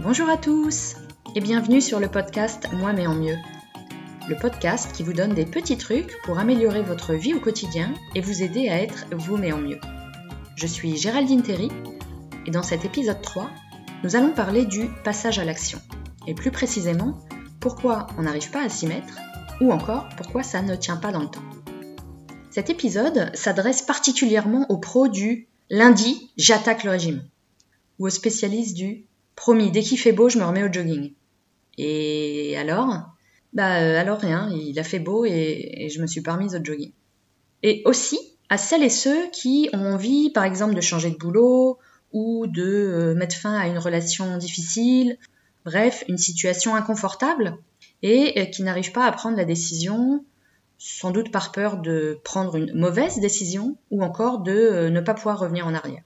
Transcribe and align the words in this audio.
Bonjour 0.00 0.30
à 0.30 0.36
tous 0.36 0.94
et 1.34 1.40
bienvenue 1.40 1.80
sur 1.80 1.98
le 1.98 2.08
podcast 2.08 2.68
Moi 2.72 2.92
mais 2.92 3.08
en 3.08 3.16
mieux. 3.16 3.34
Le 4.28 4.36
podcast 4.36 4.92
qui 4.92 5.02
vous 5.02 5.12
donne 5.12 5.34
des 5.34 5.44
petits 5.44 5.76
trucs 5.76 6.22
pour 6.22 6.38
améliorer 6.38 6.82
votre 6.82 7.14
vie 7.14 7.34
au 7.34 7.40
quotidien 7.40 7.92
et 8.14 8.20
vous 8.20 8.44
aider 8.44 8.68
à 8.68 8.80
être 8.80 9.06
vous 9.10 9.36
mais 9.36 9.50
en 9.50 9.58
mieux. 9.58 9.80
Je 10.54 10.68
suis 10.68 10.96
Géraldine 10.96 11.42
Terry 11.42 11.68
et 12.46 12.52
dans 12.52 12.62
cet 12.62 12.84
épisode 12.84 13.20
3, 13.20 13.50
nous 14.04 14.14
allons 14.14 14.30
parler 14.30 14.66
du 14.66 14.88
passage 15.02 15.40
à 15.40 15.44
l'action. 15.44 15.80
Et 16.28 16.34
plus 16.34 16.52
précisément, 16.52 17.18
pourquoi 17.58 18.06
on 18.18 18.22
n'arrive 18.22 18.52
pas 18.52 18.62
à 18.62 18.68
s'y 18.68 18.86
mettre 18.86 19.18
ou 19.60 19.72
encore 19.72 20.08
pourquoi 20.16 20.44
ça 20.44 20.62
ne 20.62 20.76
tient 20.76 20.96
pas 20.96 21.10
dans 21.10 21.22
le 21.22 21.28
temps. 21.28 21.42
Cet 22.50 22.70
épisode 22.70 23.34
s'adresse 23.34 23.82
particulièrement 23.82 24.64
aux 24.68 24.78
pros 24.78 25.08
du 25.08 25.48
lundi, 25.70 26.30
j'attaque 26.36 26.84
le 26.84 26.92
régime 26.92 27.24
ou 27.98 28.06
aux 28.06 28.10
spécialistes 28.10 28.76
du 28.76 29.07
Promis, 29.38 29.70
dès 29.70 29.82
qu'il 29.82 30.00
fait 30.00 30.10
beau, 30.10 30.28
je 30.28 30.36
me 30.36 30.44
remets 30.44 30.64
au 30.64 30.72
jogging. 30.72 31.12
Et 31.78 32.56
alors? 32.58 33.12
Bah 33.52 33.80
euh, 33.80 33.96
alors 33.96 34.18
rien, 34.18 34.50
il 34.50 34.76
a 34.80 34.82
fait 34.82 34.98
beau 34.98 35.24
et, 35.24 35.88
je 35.94 36.02
me 36.02 36.08
suis 36.08 36.22
pas 36.22 36.34
remise 36.34 36.56
au 36.56 36.64
jogging. 36.64 36.90
Et 37.62 37.82
aussi 37.84 38.18
à 38.48 38.58
celles 38.58 38.82
et 38.82 38.90
ceux 38.90 39.30
qui 39.30 39.70
ont 39.72 39.94
envie, 39.94 40.30
par 40.30 40.42
exemple, 40.42 40.74
de 40.74 40.80
changer 40.80 41.10
de 41.10 41.16
boulot 41.16 41.78
ou 42.12 42.48
de 42.48 42.64
euh, 42.64 43.14
mettre 43.14 43.36
fin 43.36 43.54
à 43.56 43.68
une 43.68 43.78
relation 43.78 44.38
difficile, 44.38 45.18
bref, 45.64 46.02
une 46.08 46.18
situation 46.18 46.74
inconfortable, 46.74 47.58
et 48.02 48.40
euh, 48.40 48.44
qui 48.46 48.64
n'arrivent 48.64 48.92
pas 48.92 49.06
à 49.06 49.12
prendre 49.12 49.36
la 49.36 49.44
décision, 49.44 50.24
sans 50.78 51.12
doute 51.12 51.30
par 51.30 51.52
peur 51.52 51.76
de 51.80 52.18
prendre 52.24 52.56
une 52.56 52.74
mauvaise 52.74 53.20
décision 53.20 53.76
ou 53.92 54.02
encore 54.02 54.40
de 54.40 54.88
ne 54.88 55.00
pas 55.00 55.14
pouvoir 55.14 55.38
revenir 55.38 55.64
en 55.64 55.74
arrière. 55.74 56.02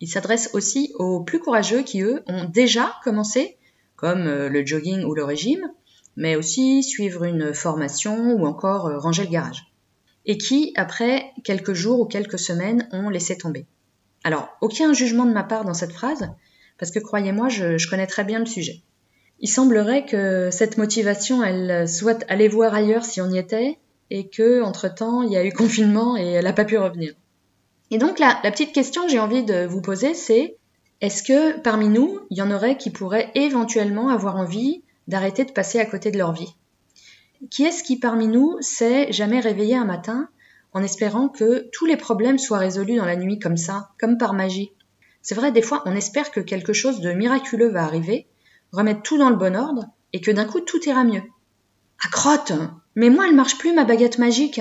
Il 0.00 0.08
s'adresse 0.08 0.50
aussi 0.52 0.92
aux 0.98 1.20
plus 1.20 1.40
courageux 1.40 1.82
qui, 1.82 2.02
eux, 2.02 2.22
ont 2.26 2.44
déjà 2.44 2.94
commencé, 3.02 3.56
comme 3.96 4.26
euh, 4.26 4.48
le 4.48 4.64
jogging 4.64 5.04
ou 5.04 5.14
le 5.14 5.24
régime, 5.24 5.70
mais 6.16 6.36
aussi 6.36 6.82
suivre 6.82 7.24
une 7.24 7.54
formation 7.54 8.34
ou 8.34 8.46
encore 8.46 8.86
euh, 8.86 8.98
ranger 8.98 9.24
le 9.24 9.30
garage. 9.30 9.72
Et 10.26 10.38
qui, 10.38 10.72
après 10.76 11.32
quelques 11.44 11.72
jours 11.72 12.00
ou 12.00 12.04
quelques 12.04 12.38
semaines, 12.38 12.88
ont 12.92 13.08
laissé 13.08 13.38
tomber. 13.38 13.66
Alors, 14.24 14.48
aucun 14.60 14.92
jugement 14.92 15.24
de 15.24 15.32
ma 15.32 15.44
part 15.44 15.64
dans 15.64 15.74
cette 15.74 15.92
phrase, 15.92 16.30
parce 16.78 16.90
que 16.90 16.98
croyez-moi, 16.98 17.48
je, 17.48 17.88
connais 17.88 18.06
très 18.06 18.24
bien 18.24 18.40
le 18.40 18.46
sujet. 18.46 18.82
Il 19.40 19.48
semblerait 19.48 20.04
que 20.04 20.50
cette 20.50 20.78
motivation, 20.78 21.42
elle 21.42 21.88
soit 21.88 22.24
aller 22.28 22.48
voir 22.48 22.74
ailleurs 22.74 23.04
si 23.04 23.20
on 23.20 23.30
y 23.30 23.38
était, 23.38 23.78
et 24.10 24.28
que, 24.28 24.62
entre-temps, 24.62 25.22
il 25.22 25.32
y 25.32 25.36
a 25.36 25.44
eu 25.44 25.52
confinement 25.52 26.16
et 26.16 26.32
elle 26.32 26.44
n'a 26.44 26.52
pas 26.52 26.64
pu 26.64 26.76
revenir. 26.76 27.14
Et 27.90 27.98
donc 27.98 28.18
la, 28.18 28.34
petite 28.42 28.72
question 28.72 29.04
que 29.04 29.10
j'ai 29.10 29.20
envie 29.20 29.44
de 29.44 29.66
vous 29.66 29.80
poser, 29.80 30.14
c'est 30.14 30.56
est-ce 31.00 31.22
que 31.22 31.60
parmi 31.60 31.88
nous, 31.88 32.20
il 32.30 32.38
y 32.38 32.42
en 32.42 32.50
aurait 32.50 32.76
qui 32.76 32.90
pourraient 32.90 33.30
éventuellement 33.34 34.08
avoir 34.08 34.36
envie 34.36 34.82
d'arrêter 35.08 35.44
de 35.44 35.52
passer 35.52 35.78
à 35.78 35.86
côté 35.86 36.10
de 36.10 36.18
leur 36.18 36.32
vie? 36.32 36.54
Qui 37.50 37.64
est-ce 37.64 37.84
qui 37.84 37.98
parmi 37.98 38.28
nous 38.28 38.56
s'est 38.60 39.12
jamais 39.12 39.40
réveillé 39.40 39.76
un 39.76 39.84
matin 39.84 40.28
en 40.72 40.82
espérant 40.82 41.28
que 41.28 41.68
tous 41.72 41.86
les 41.86 41.96
problèmes 41.96 42.38
soient 42.38 42.58
résolus 42.58 42.96
dans 42.96 43.04
la 43.04 43.16
nuit 43.16 43.38
comme 43.38 43.56
ça, 43.56 43.90
comme 44.00 44.18
par 44.18 44.32
magie? 44.32 44.72
C'est 45.22 45.34
vrai, 45.34 45.52
des 45.52 45.62
fois, 45.62 45.82
on 45.86 45.94
espère 45.94 46.30
que 46.30 46.40
quelque 46.40 46.72
chose 46.72 47.00
de 47.00 47.12
miraculeux 47.12 47.68
va 47.68 47.84
arriver, 47.84 48.26
remettre 48.72 49.02
tout 49.02 49.18
dans 49.18 49.30
le 49.30 49.36
bon 49.36 49.56
ordre, 49.56 49.86
et 50.12 50.20
que 50.20 50.30
d'un 50.30 50.44
coup 50.44 50.60
tout 50.60 50.82
ira 50.88 51.04
mieux. 51.04 51.22
Ah 52.02 52.08
crotte! 52.10 52.52
Mais 52.94 53.10
moi, 53.10 53.26
elle 53.28 53.34
marche 53.34 53.58
plus 53.58 53.74
ma 53.74 53.84
baguette 53.84 54.18
magique. 54.18 54.60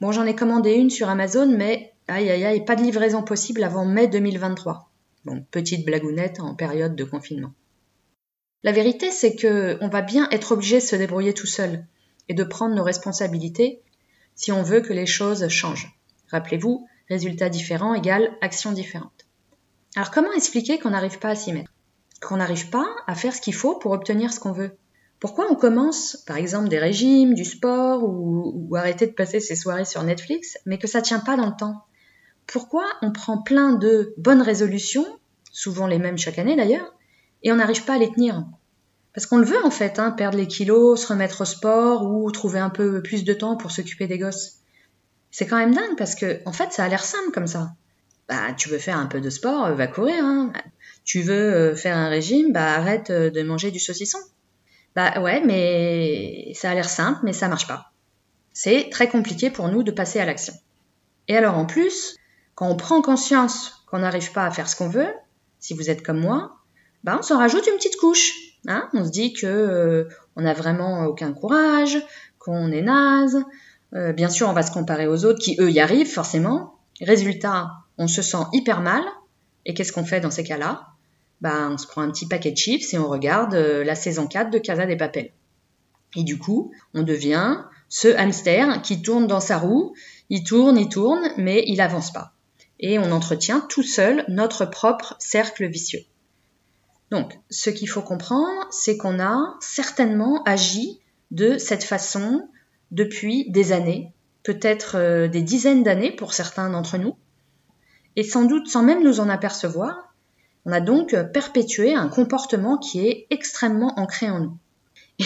Bon, 0.00 0.12
j'en 0.12 0.26
ai 0.26 0.34
commandé 0.34 0.72
une 0.72 0.90
sur 0.90 1.08
Amazon, 1.08 1.46
mais 1.46 1.93
Aïe 2.06 2.30
aïe 2.30 2.44
aïe, 2.44 2.64
pas 2.64 2.76
de 2.76 2.82
livraison 2.82 3.22
possible 3.22 3.64
avant 3.64 3.86
mai 3.86 4.08
2023. 4.08 4.90
Bon, 5.24 5.44
petite 5.50 5.86
blagounette 5.86 6.38
en 6.38 6.54
période 6.54 6.94
de 6.94 7.04
confinement. 7.04 7.52
La 8.62 8.72
vérité, 8.72 9.10
c'est 9.10 9.36
que 9.36 9.78
on 9.80 9.88
va 9.88 10.02
bien 10.02 10.28
être 10.30 10.52
obligé 10.52 10.76
de 10.76 10.84
se 10.84 10.96
débrouiller 10.96 11.32
tout 11.32 11.46
seul 11.46 11.86
et 12.28 12.34
de 12.34 12.44
prendre 12.44 12.74
nos 12.74 12.82
responsabilités 12.82 13.80
si 14.34 14.52
on 14.52 14.62
veut 14.62 14.82
que 14.82 14.92
les 14.92 15.06
choses 15.06 15.48
changent. 15.48 15.98
Rappelez-vous, 16.28 16.86
résultat 17.08 17.48
différent 17.48 17.94
égale 17.94 18.36
action 18.42 18.72
différente. 18.72 19.26
Alors 19.96 20.10
comment 20.10 20.32
expliquer 20.32 20.78
qu'on 20.78 20.90
n'arrive 20.90 21.18
pas 21.18 21.30
à 21.30 21.34
s'y 21.36 21.52
mettre? 21.52 21.72
Qu'on 22.20 22.36
n'arrive 22.36 22.68
pas 22.68 22.86
à 23.06 23.14
faire 23.14 23.34
ce 23.34 23.40
qu'il 23.40 23.54
faut 23.54 23.78
pour 23.78 23.92
obtenir 23.92 24.32
ce 24.32 24.40
qu'on 24.40 24.52
veut? 24.52 24.76
Pourquoi 25.20 25.50
on 25.50 25.54
commence, 25.54 26.22
par 26.26 26.36
exemple, 26.36 26.68
des 26.68 26.78
régimes, 26.78 27.32
du 27.32 27.46
sport 27.46 28.02
ou, 28.02 28.74
arrêter 28.76 29.06
de 29.06 29.12
passer 29.12 29.40
ses 29.40 29.56
soirées 29.56 29.86
sur 29.86 30.02
Netflix, 30.02 30.58
mais 30.66 30.76
que 30.76 30.86
ça 30.86 31.00
tient 31.00 31.20
pas 31.20 31.36
dans 31.36 31.46
le 31.46 31.56
temps? 31.56 31.84
Pourquoi 32.46 32.84
on 33.02 33.12
prend 33.12 33.38
plein 33.38 33.72
de 33.72 34.14
bonnes 34.16 34.42
résolutions, 34.42 35.06
souvent 35.52 35.86
les 35.86 35.98
mêmes 35.98 36.18
chaque 36.18 36.38
année 36.38 36.56
d'ailleurs, 36.56 36.94
et 37.42 37.52
on 37.52 37.56
n'arrive 37.56 37.84
pas 37.84 37.94
à 37.94 37.98
les 37.98 38.12
tenir? 38.12 38.44
Parce 39.14 39.26
qu'on 39.26 39.38
le 39.38 39.46
veut 39.46 39.64
en 39.64 39.70
fait, 39.70 39.98
hein, 39.98 40.10
perdre 40.10 40.36
les 40.36 40.48
kilos, 40.48 41.00
se 41.00 41.06
remettre 41.06 41.42
au 41.42 41.44
sport 41.44 42.04
ou 42.04 42.30
trouver 42.32 42.58
un 42.58 42.70
peu 42.70 43.00
plus 43.00 43.24
de 43.24 43.32
temps 43.32 43.56
pour 43.56 43.70
s'occuper 43.70 44.08
des 44.08 44.18
gosses. 44.18 44.58
C'est 45.30 45.46
quand 45.46 45.56
même 45.56 45.74
dingue 45.74 45.96
parce 45.96 46.14
que 46.14 46.40
en 46.46 46.52
fait 46.52 46.72
ça 46.72 46.84
a 46.84 46.88
l'air 46.88 47.04
simple 47.04 47.30
comme 47.32 47.46
ça. 47.46 47.72
Bah 48.28 48.52
tu 48.56 48.68
veux 48.68 48.78
faire 48.78 48.98
un 48.98 49.06
peu 49.06 49.20
de 49.20 49.30
sport, 49.30 49.66
euh, 49.66 49.74
va 49.74 49.86
courir. 49.86 50.24
Hein. 50.24 50.52
Tu 51.04 51.22
veux 51.22 51.54
euh, 51.54 51.76
faire 51.76 51.96
un 51.96 52.08
régime, 52.08 52.52
bah 52.52 52.74
arrête 52.74 53.10
euh, 53.10 53.30
de 53.30 53.42
manger 53.42 53.70
du 53.70 53.78
saucisson. 53.78 54.18
Bah 54.96 55.20
ouais, 55.20 55.42
mais 55.44 56.52
ça 56.54 56.70
a 56.70 56.74
l'air 56.74 56.88
simple, 56.88 57.20
mais 57.22 57.32
ça 57.32 57.48
marche 57.48 57.66
pas. 57.66 57.92
C'est 58.52 58.88
très 58.90 59.08
compliqué 59.08 59.50
pour 59.50 59.68
nous 59.68 59.82
de 59.82 59.90
passer 59.90 60.20
à 60.20 60.24
l'action. 60.24 60.54
Et 61.28 61.36
alors 61.36 61.56
en 61.56 61.66
plus, 61.66 62.16
quand 62.54 62.68
on 62.68 62.76
prend 62.76 63.02
conscience 63.02 63.84
qu'on 63.86 63.98
n'arrive 63.98 64.32
pas 64.32 64.46
à 64.46 64.50
faire 64.50 64.68
ce 64.68 64.76
qu'on 64.76 64.88
veut, 64.88 65.12
si 65.60 65.74
vous 65.74 65.90
êtes 65.90 66.02
comme 66.02 66.20
moi, 66.20 66.56
ben 67.02 67.18
on 67.18 67.22
s'en 67.22 67.38
rajoute 67.38 67.66
une 67.66 67.76
petite 67.76 67.96
couche. 67.96 68.32
Hein 68.66 68.88
on 68.94 69.04
se 69.04 69.10
dit 69.10 69.32
que 69.32 69.46
euh, 69.46 70.08
on 70.36 70.42
n'a 70.42 70.54
vraiment 70.54 71.04
aucun 71.04 71.32
courage, 71.32 71.98
qu'on 72.38 72.70
est 72.70 72.82
naze. 72.82 73.42
Euh, 73.94 74.12
bien 74.12 74.28
sûr, 74.28 74.48
on 74.48 74.52
va 74.52 74.62
se 74.62 74.72
comparer 74.72 75.06
aux 75.06 75.24
autres 75.24 75.38
qui 75.38 75.56
eux 75.60 75.70
y 75.70 75.80
arrivent 75.80 76.10
forcément. 76.10 76.78
Résultat, 77.00 77.70
on 77.98 78.08
se 78.08 78.22
sent 78.22 78.44
hyper 78.52 78.80
mal. 78.80 79.02
Et 79.66 79.74
qu'est-ce 79.74 79.92
qu'on 79.92 80.04
fait 80.04 80.20
dans 80.20 80.30
ces 80.30 80.44
cas-là? 80.44 80.88
Ben, 81.40 81.70
on 81.72 81.78
se 81.78 81.86
prend 81.86 82.02
un 82.02 82.10
petit 82.10 82.26
paquet 82.26 82.52
de 82.52 82.56
chips 82.56 82.92
et 82.94 82.98
on 82.98 83.08
regarde 83.08 83.54
euh, 83.54 83.84
la 83.84 83.94
saison 83.94 84.26
4 84.26 84.50
de 84.50 84.58
Casa 84.58 84.86
des 84.86 84.96
Papel. 84.96 85.30
Et 86.16 86.22
du 86.22 86.38
coup, 86.38 86.72
on 86.94 87.02
devient 87.02 87.58
ce 87.88 88.08
hamster 88.08 88.82
qui 88.82 89.02
tourne 89.02 89.26
dans 89.26 89.40
sa 89.40 89.58
roue, 89.58 89.94
il 90.30 90.44
tourne, 90.44 90.76
il 90.78 90.88
tourne, 90.88 91.28
mais 91.36 91.64
il 91.66 91.80
avance 91.80 92.12
pas 92.12 92.33
et 92.86 92.98
on 92.98 93.12
entretient 93.12 93.60
tout 93.60 93.82
seul 93.82 94.26
notre 94.28 94.66
propre 94.66 95.16
cercle 95.18 95.66
vicieux. 95.66 96.02
Donc, 97.10 97.32
ce 97.48 97.70
qu'il 97.70 97.88
faut 97.88 98.02
comprendre, 98.02 98.68
c'est 98.70 98.98
qu'on 98.98 99.20
a 99.20 99.56
certainement 99.60 100.42
agi 100.42 101.00
de 101.30 101.56
cette 101.56 101.82
façon 101.82 102.46
depuis 102.90 103.50
des 103.50 103.72
années, 103.72 104.12
peut-être 104.42 104.98
euh, 104.98 105.28
des 105.28 105.40
dizaines 105.40 105.82
d'années 105.82 106.12
pour 106.12 106.34
certains 106.34 106.68
d'entre 106.68 106.98
nous, 106.98 107.16
et 108.16 108.22
sans 108.22 108.44
doute 108.44 108.68
sans 108.68 108.82
même 108.82 109.02
nous 109.02 109.18
en 109.18 109.30
apercevoir, 109.30 110.14
on 110.66 110.72
a 110.72 110.80
donc 110.82 111.16
perpétué 111.32 111.94
un 111.94 112.08
comportement 112.08 112.76
qui 112.76 113.08
est 113.08 113.26
extrêmement 113.30 113.98
ancré 113.98 114.28
en 114.28 114.40
nous. 114.40 114.58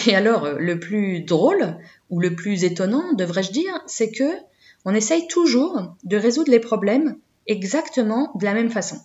Et 0.07 0.15
alors, 0.15 0.45
euh, 0.45 0.59
le 0.61 0.79
plus 0.79 1.23
drôle, 1.23 1.77
ou 2.09 2.21
le 2.21 2.37
plus 2.37 2.63
étonnant, 2.63 3.15
devrais-je 3.15 3.51
dire, 3.51 3.83
c'est 3.89 4.13
que 4.13 4.31
on 4.85 4.95
essaye 4.95 5.27
toujours 5.27 5.97
de 6.05 6.17
résoudre 6.17 6.53
les 6.53 6.61
problèmes 6.61 7.19
exactement 7.49 8.31
de 8.35 8.45
la 8.45 8.55
même 8.55 8.71
façon, 8.71 8.99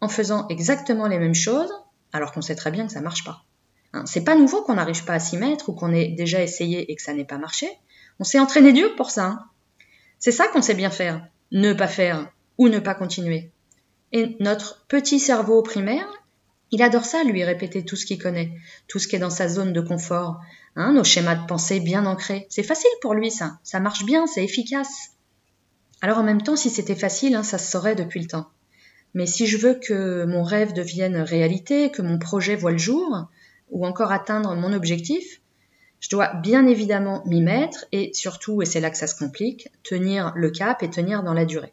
en 0.00 0.08
faisant 0.08 0.48
exactement 0.48 1.06
les 1.06 1.18
mêmes 1.18 1.34
choses, 1.34 1.72
alors 2.12 2.32
qu'on 2.32 2.42
sait 2.42 2.56
très 2.56 2.70
bien 2.70 2.86
que 2.86 2.92
ça 2.92 3.00
marche 3.00 3.24
pas. 3.24 3.44
Hein, 3.92 4.04
c'est 4.06 4.24
pas 4.24 4.34
nouveau 4.34 4.62
qu'on 4.62 4.74
n'arrive 4.74 5.04
pas 5.04 5.14
à 5.14 5.20
s'y 5.20 5.36
mettre 5.36 5.68
ou 5.68 5.72
qu'on 5.72 5.92
ait 5.92 6.08
déjà 6.08 6.42
essayé 6.42 6.90
et 6.90 6.96
que 6.96 7.02
ça 7.02 7.14
n'ait 7.14 7.24
pas 7.24 7.38
marché. 7.38 7.68
On 8.18 8.24
s'est 8.24 8.40
entraîné 8.40 8.72
dur 8.72 8.96
pour 8.96 9.10
ça. 9.10 9.26
Hein. 9.26 9.44
C'est 10.18 10.32
ça 10.32 10.48
qu'on 10.48 10.62
sait 10.62 10.74
bien 10.74 10.90
faire, 10.90 11.26
ne 11.52 11.72
pas 11.72 11.88
faire 11.88 12.30
ou 12.58 12.68
ne 12.68 12.78
pas 12.80 12.94
continuer. 12.94 13.50
Et 14.12 14.36
notre 14.40 14.84
petit 14.86 15.18
cerveau 15.18 15.62
primaire, 15.62 16.08
il 16.70 16.82
adore 16.82 17.04
ça, 17.04 17.22
lui, 17.24 17.44
répéter 17.44 17.84
tout 17.84 17.96
ce 17.96 18.06
qu'il 18.06 18.20
connaît, 18.20 18.52
tout 18.88 18.98
ce 18.98 19.06
qui 19.06 19.16
est 19.16 19.20
dans 19.20 19.30
sa 19.30 19.48
zone 19.48 19.72
de 19.72 19.80
confort, 19.80 20.40
hein, 20.76 20.92
nos 20.92 21.04
schémas 21.04 21.36
de 21.36 21.46
pensée 21.46 21.80
bien 21.80 22.06
ancrés. 22.06 22.46
C'est 22.48 22.62
facile 22.62 22.90
pour 23.00 23.14
lui, 23.14 23.30
ça. 23.30 23.58
Ça 23.62 23.80
marche 23.80 24.04
bien, 24.04 24.26
c'est 24.26 24.44
efficace. 24.44 25.13
Alors 26.04 26.18
en 26.18 26.22
même 26.22 26.42
temps, 26.42 26.54
si 26.54 26.68
c'était 26.68 26.94
facile, 26.94 27.34
hein, 27.34 27.42
ça 27.42 27.56
se 27.56 27.70
saurait 27.70 27.94
depuis 27.94 28.20
le 28.20 28.26
temps. 28.26 28.50
Mais 29.14 29.24
si 29.24 29.46
je 29.46 29.56
veux 29.56 29.72
que 29.72 30.26
mon 30.26 30.42
rêve 30.42 30.74
devienne 30.74 31.16
réalité, 31.16 31.90
que 31.90 32.02
mon 32.02 32.18
projet 32.18 32.56
voit 32.56 32.72
le 32.72 32.76
jour, 32.76 33.26
ou 33.70 33.86
encore 33.86 34.12
atteindre 34.12 34.54
mon 34.54 34.74
objectif, 34.74 35.40
je 36.00 36.10
dois 36.10 36.34
bien 36.34 36.66
évidemment 36.66 37.22
m'y 37.24 37.40
mettre 37.40 37.86
et 37.90 38.10
surtout, 38.12 38.60
et 38.60 38.66
c'est 38.66 38.80
là 38.80 38.90
que 38.90 38.98
ça 38.98 39.06
se 39.06 39.14
complique, 39.14 39.70
tenir 39.82 40.34
le 40.36 40.50
cap 40.50 40.82
et 40.82 40.90
tenir 40.90 41.22
dans 41.22 41.32
la 41.32 41.46
durée. 41.46 41.72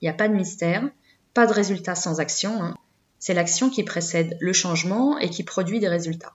Il 0.00 0.06
n'y 0.06 0.08
a 0.08 0.14
pas 0.14 0.28
de 0.28 0.34
mystère, 0.34 0.88
pas 1.34 1.46
de 1.46 1.52
résultat 1.52 1.94
sans 1.94 2.18
action. 2.18 2.62
Hein. 2.62 2.78
C'est 3.18 3.34
l'action 3.34 3.68
qui 3.68 3.84
précède 3.84 4.38
le 4.40 4.54
changement 4.54 5.18
et 5.18 5.28
qui 5.28 5.42
produit 5.42 5.80
des 5.80 5.88
résultats. 5.88 6.32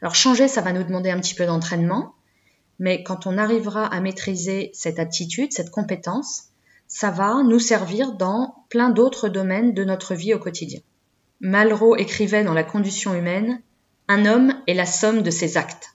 Alors 0.00 0.14
changer, 0.14 0.46
ça 0.46 0.60
va 0.60 0.72
nous 0.72 0.84
demander 0.84 1.10
un 1.10 1.18
petit 1.18 1.34
peu 1.34 1.44
d'entraînement, 1.44 2.14
mais 2.80 3.02
quand 3.04 3.26
on 3.26 3.38
arrivera 3.38 3.86
à 3.86 4.00
maîtriser 4.00 4.70
cette 4.72 4.98
attitude, 4.98 5.52
cette 5.52 5.70
compétence, 5.70 6.44
ça 6.88 7.10
va 7.10 7.42
nous 7.44 7.60
servir 7.60 8.14
dans 8.14 8.64
plein 8.70 8.88
d'autres 8.88 9.28
domaines 9.28 9.74
de 9.74 9.84
notre 9.84 10.14
vie 10.14 10.34
au 10.34 10.38
quotidien. 10.38 10.80
Malraux 11.40 11.94
écrivait 11.96 12.42
dans 12.42 12.54
La 12.54 12.64
condition 12.64 13.14
humaine 13.14 13.60
Un 14.08 14.24
homme 14.24 14.54
est 14.66 14.74
la 14.74 14.86
somme 14.86 15.22
de 15.22 15.30
ses 15.30 15.58
actes. 15.58 15.94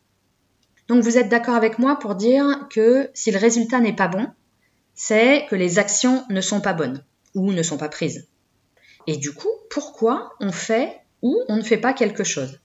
Donc 0.88 1.04
vous 1.04 1.18
êtes 1.18 1.28
d'accord 1.28 1.56
avec 1.56 1.80
moi 1.80 1.98
pour 1.98 2.14
dire 2.14 2.68
que 2.70 3.10
si 3.16 3.32
le 3.32 3.40
résultat 3.40 3.80
n'est 3.80 3.96
pas 3.96 4.08
bon, 4.08 4.28
c'est 4.94 5.48
que 5.50 5.56
les 5.56 5.80
actions 5.80 6.24
ne 6.30 6.40
sont 6.40 6.62
pas 6.62 6.74
bonnes 6.74 7.04
ou 7.34 7.52
ne 7.52 7.64
sont 7.64 7.78
pas 7.78 7.90
prises. 7.90 8.28
Et 9.08 9.18
du 9.18 9.34
coup, 9.34 9.50
pourquoi 9.72 10.34
on 10.40 10.52
fait 10.52 11.02
ou 11.24 11.36
on 11.48 11.58
ne 11.58 11.64
fait 11.64 11.78
pas 11.78 11.94
quelque 11.94 12.24
chose? 12.24 12.60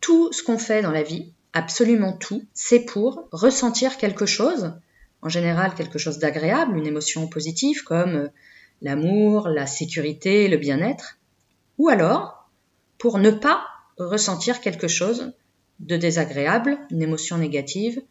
Tout 0.00 0.32
ce 0.32 0.44
qu'on 0.44 0.58
fait 0.58 0.80
dans 0.80 0.92
la 0.92 1.02
vie, 1.02 1.33
absolument 1.54 2.12
tout, 2.12 2.44
c'est 2.52 2.80
pour 2.80 3.28
ressentir 3.32 3.96
quelque 3.96 4.26
chose, 4.26 4.74
en 5.22 5.28
général 5.30 5.74
quelque 5.74 5.98
chose 5.98 6.18
d'agréable, 6.18 6.76
une 6.76 6.86
émotion 6.86 7.26
positive 7.28 7.84
comme 7.84 8.28
l'amour, 8.82 9.48
la 9.48 9.66
sécurité, 9.66 10.48
le 10.48 10.58
bien-être, 10.58 11.16
ou 11.78 11.88
alors 11.88 12.50
pour 12.98 13.18
ne 13.18 13.30
pas 13.30 13.64
ressentir 13.96 14.60
quelque 14.60 14.88
chose 14.88 15.32
de 15.80 15.96
désagréable, 15.96 16.78
une 16.90 17.02
émotion 17.02 17.38
négative. 17.38 18.02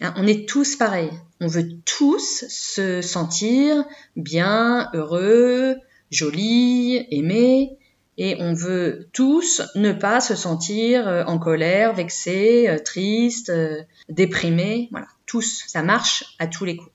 Hein, 0.00 0.14
on 0.16 0.26
est 0.26 0.48
tous 0.48 0.76
pareils. 0.76 1.12
On 1.40 1.46
veut 1.46 1.68
tous 1.84 2.44
se 2.48 3.02
sentir 3.02 3.84
bien, 4.16 4.90
heureux, 4.94 5.76
joli, 6.10 7.06
aimé, 7.10 7.78
et 8.18 8.36
on 8.40 8.52
veut 8.52 9.08
tous 9.12 9.62
ne 9.76 9.92
pas 9.92 10.20
se 10.20 10.34
sentir 10.34 11.06
euh, 11.06 11.24
en 11.24 11.38
colère, 11.38 11.94
vexé, 11.94 12.68
euh, 12.68 12.78
triste, 12.78 13.48
euh, 13.48 13.80
déprimé. 14.08 14.88
Voilà, 14.90 15.06
tous. 15.24 15.62
Ça 15.68 15.84
marche 15.84 16.24
à 16.40 16.48
tous 16.48 16.64
les 16.64 16.76
coups. 16.76 16.90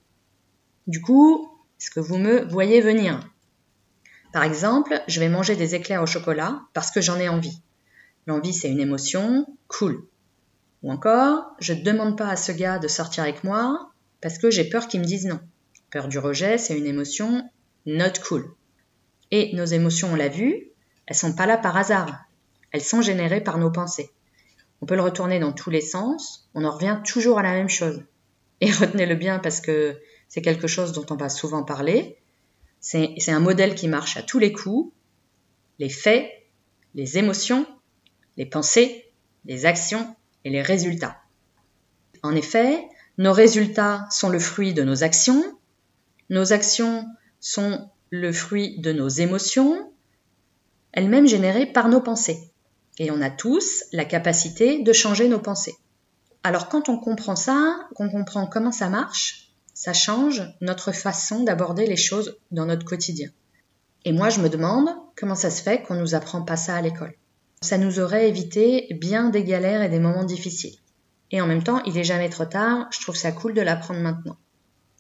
Du 0.86 1.00
coup, 1.00 1.50
est-ce 1.80 1.90
que 1.92 2.02
vous 2.02 2.18
me 2.18 2.44
voyez 2.50 2.82
venir? 2.82 3.22
Par 4.34 4.44
exemple, 4.44 5.02
je 5.08 5.22
vais 5.22 5.30
manger 5.30 5.56
des 5.56 5.76
éclairs 5.76 6.04
au 6.04 6.06
chocolat 6.06 6.60
parce 6.74 6.92
que 6.92 7.00
j'en 7.00 7.18
ai 7.18 7.30
envie. 7.30 7.62
L'envie, 8.28 8.54
c'est 8.54 8.70
une 8.70 8.82
émotion, 8.82 9.48
cool. 9.70 10.04
Ou 10.82 10.92
encore, 10.92 11.56
je 11.60 11.72
ne 11.72 11.84
demande 11.84 12.18
pas 12.18 12.28
à 12.28 12.36
ce 12.36 12.52
gars 12.52 12.80
de 12.80 12.90
sortir 12.90 13.24
avec 13.24 13.46
moi 13.46 13.92
parce 14.20 14.38
que 14.38 14.52
j'ai 14.52 14.66
peur 14.66 14.90
qu'il 14.90 15.00
me 15.00 15.06
dise 15.06 15.26
non. 15.26 15.40
Peur 15.90 16.10
du 16.10 16.20
rejet, 16.20 16.58
c'est 16.58 16.78
une 16.78 16.86
émotion 16.86 17.50
not 17.86 18.20
cool. 18.28 18.52
Et 19.32 19.56
nos 19.56 19.66
émotions, 19.66 20.10
on 20.12 20.16
l'a 20.16 20.28
vu, 20.28 20.73
elles 21.06 21.16
sont 21.16 21.34
pas 21.34 21.46
là 21.46 21.58
par 21.58 21.78
hasard. 21.78 22.26
Elles 22.72 22.84
sont 22.84 23.02
générées 23.02 23.42
par 23.42 23.58
nos 23.58 23.72
pensées. 23.72 24.12
On 24.82 24.86
peut 24.86 24.96
le 24.96 25.02
retourner 25.02 25.40
dans 25.40 25.54
tous 25.54 25.70
les 25.70 25.82
sens, 25.82 26.50
on 26.54 26.66
en 26.66 26.72
revient 26.72 27.00
toujours 27.06 27.40
à 27.40 27.44
la 27.44 27.54
même 27.54 27.70
chose. 27.70 28.04
Et 28.62 28.72
retenez-le 28.72 29.16
bien 29.16 29.40
parce 29.40 29.62
que 29.62 30.00
c'est 30.28 30.42
quelque 30.42 30.68
chose 30.68 30.92
dont 30.92 31.06
on 31.10 31.16
va 31.16 31.30
souvent 31.30 31.64
parler. 31.64 32.18
C'est 32.80 33.30
un 33.30 33.40
modèle 33.40 33.76
qui 33.76 33.88
marche 33.88 34.18
à 34.18 34.24
tous 34.24 34.40
les 34.40 34.52
coups. 34.52 34.92
Les 35.80 35.90
faits, 35.90 36.30
les 36.96 37.18
émotions 37.18 37.66
les 38.38 38.46
pensées, 38.46 39.12
les 39.46 39.66
actions 39.66 40.16
et 40.44 40.50
les 40.50 40.62
résultats. 40.62 41.22
En 42.22 42.36
effet, 42.36 42.88
nos 43.18 43.34
résultats 43.34 44.08
sont 44.10 44.30
le 44.30 44.40
fruit 44.40 44.74
de 44.74 44.84
nos 44.84 45.04
actions, 45.04 45.44
nos 46.30 46.54
actions 46.54 47.06
sont 47.40 47.90
le 48.10 48.32
fruit 48.32 48.80
de 48.80 48.92
nos 48.92 49.10
émotions, 49.10 49.93
elles-mêmes 50.94 51.28
générées 51.28 51.66
par 51.66 51.90
nos 51.90 52.02
pensées. 52.02 52.52
Et 53.00 53.12
on 53.12 53.22
a 53.22 53.30
tous 53.30 53.84
la 53.92 54.06
capacité 54.06 54.82
de 54.82 54.94
changer 54.94 55.28
nos 55.28 55.40
pensées. 55.40 55.76
Alors 56.44 56.70
quand 56.70 56.90
on 56.90 56.98
comprend 56.98 57.36
ça, 57.36 57.88
qu'on 57.96 58.10
comprend 58.10 58.48
comment 58.48 58.72
ça 58.72 58.90
marche, 58.90 59.50
ça 59.74 59.94
change 59.94 60.42
notre 60.62 60.92
façon 60.92 61.44
d'aborder 61.44 61.86
les 61.86 61.98
choses 61.98 62.38
dans 62.52 62.66
notre 62.66 62.86
quotidien. 62.86 63.30
Et 64.06 64.12
moi, 64.12 64.30
je 64.30 64.40
me 64.40 64.50
demande 64.50 64.90
comment 65.16 65.36
ça 65.36 65.50
se 65.50 65.62
fait 65.62 65.82
qu'on 65.82 65.96
nous 65.96 66.16
apprend 66.16 66.42
pas 66.42 66.58
ça 66.58 66.76
à 66.76 66.82
l'école 66.82 67.16
ça 67.64 67.78
nous 67.78 68.00
aurait 68.00 68.28
évité 68.28 68.88
bien 68.92 69.30
des 69.30 69.44
galères 69.44 69.82
et 69.82 69.90
des 69.90 70.00
moments 70.00 70.26
difficiles. 70.26 70.76
Et 71.32 71.42
en 71.42 71.48
même 71.48 71.64
temps, 71.64 71.82
il 71.86 71.94
n'est 71.94 72.04
jamais 72.04 72.30
trop 72.30 72.46
tard, 72.46 72.88
je 72.92 73.00
trouve 73.00 73.16
ça 73.16 73.32
cool 73.32 73.54
de 73.54 73.62
l'apprendre 73.62 74.02
maintenant. 74.02 74.38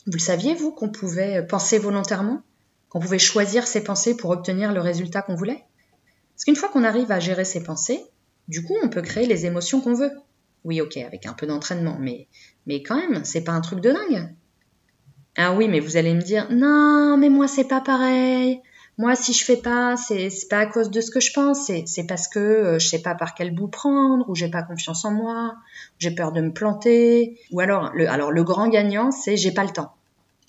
Vous 0.06 0.13
le 0.13 0.19
saviez, 0.19 0.56
vous, 0.56 0.72
qu'on 0.72 0.90
pouvait 0.90 1.45
penser 1.45 1.78
volontairement? 1.78 2.42
Qu'on 2.90 3.00
pouvait 3.00 3.19
choisir 3.19 3.68
ses 3.68 3.84
pensées 3.84 4.16
pour 4.16 4.31
obtenir 4.31 4.72
le 4.72 4.80
résultat 4.80 5.22
qu'on 5.22 5.36
voulait? 5.36 5.63
Parce 6.35 6.45
qu'une 6.45 6.56
fois 6.56 6.69
qu'on 6.69 6.83
arrive 6.83 7.12
à 7.12 7.19
gérer 7.19 7.45
ses 7.45 7.63
pensées, 7.63 8.03
du 8.47 8.63
coup, 8.63 8.75
on 8.83 8.89
peut 8.89 9.01
créer 9.01 9.27
les 9.27 9.45
émotions 9.45 9.81
qu'on 9.81 9.94
veut. 9.94 10.12
Oui, 10.63 10.81
ok, 10.81 10.97
avec 10.97 11.25
un 11.25 11.33
peu 11.33 11.45
d'entraînement, 11.45 11.97
mais, 12.00 12.27
mais 12.68 12.83
quand 12.83 12.95
même, 12.95 13.24
c'est 13.25 13.44
pas 13.44 13.51
un 13.51 13.62
truc 13.62 13.80
de 13.80 13.91
dingue. 13.91 14.33
Ah 15.38 15.53
oui, 15.53 15.68
mais 15.68 15.80
vous 15.80 15.97
allez 15.97 16.13
me 16.13 16.21
dire, 16.21 16.47
non, 16.51 17.18
mais 17.18 17.30
moi, 17.30 17.47
c'est 17.47 17.68
pas 17.68 17.81
pareil. 17.81 18.62
Moi, 18.97 19.15
si 19.15 19.33
je 19.33 19.44
fais 19.44 19.57
pas, 19.57 19.97
c'est 19.97 20.30
pas 20.50 20.59
à 20.59 20.65
cause 20.68 20.91
de 20.91 21.01
ce 21.01 21.09
que 21.09 21.19
je 21.19 21.33
pense, 21.33 21.65
c'est 21.65 22.07
parce 22.07 22.27
que 22.27 22.39
euh, 22.39 22.80
je 22.80 22.88
sais 22.88 23.01
pas 23.01 23.15
par 23.15 23.33
quel 23.33 23.53
bout 23.53 23.68
prendre, 23.68 24.30
ou 24.30 24.35
j'ai 24.35 24.50
pas 24.50 24.62
confiance 24.62 25.03
en 25.03 25.12
moi, 25.12 25.56
j'ai 25.97 26.12
peur 26.12 26.31
de 26.31 26.41
me 26.41 26.53
planter, 26.53 27.39
ou 27.51 27.59
alors 27.59 27.91
le, 27.95 28.07
alors 28.07 28.31
le 28.31 28.44
grand 28.44 28.69
gagnant, 28.69 29.09
c'est 29.09 29.35
j'ai 29.35 29.51
pas 29.51 29.63
le 29.63 29.71
temps. 29.71 29.95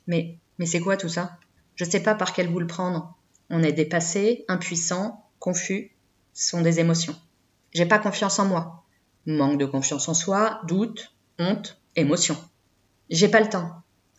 Mais 0.06 0.36
mais 0.58 0.66
c'est 0.66 0.81
quoi 0.81 0.98
tout 0.98 1.08
ça? 1.08 1.38
Je 1.76 1.84
sais 1.86 2.00
pas 2.00 2.14
par 2.14 2.34
quel 2.34 2.48
bout 2.52 2.60
le 2.60 2.66
prendre. 2.66 3.16
On 3.48 3.62
est 3.62 3.72
dépassé, 3.72 4.44
impuissant, 4.48 5.24
confus, 5.44 5.91
sont 6.32 6.62
des 6.62 6.81
émotions. 6.81 7.14
J'ai 7.75 7.85
pas 7.85 7.99
confiance 7.99 8.38
en 8.38 8.46
moi. 8.46 8.87
Manque 9.26 9.58
de 9.58 9.67
confiance 9.67 10.08
en 10.08 10.14
soi, 10.14 10.62
doute, 10.67 11.14
honte, 11.38 11.79
émotion. 11.96 12.35
J'ai 13.11 13.29
pas 13.29 13.41
le 13.41 13.50
temps. 13.50 13.70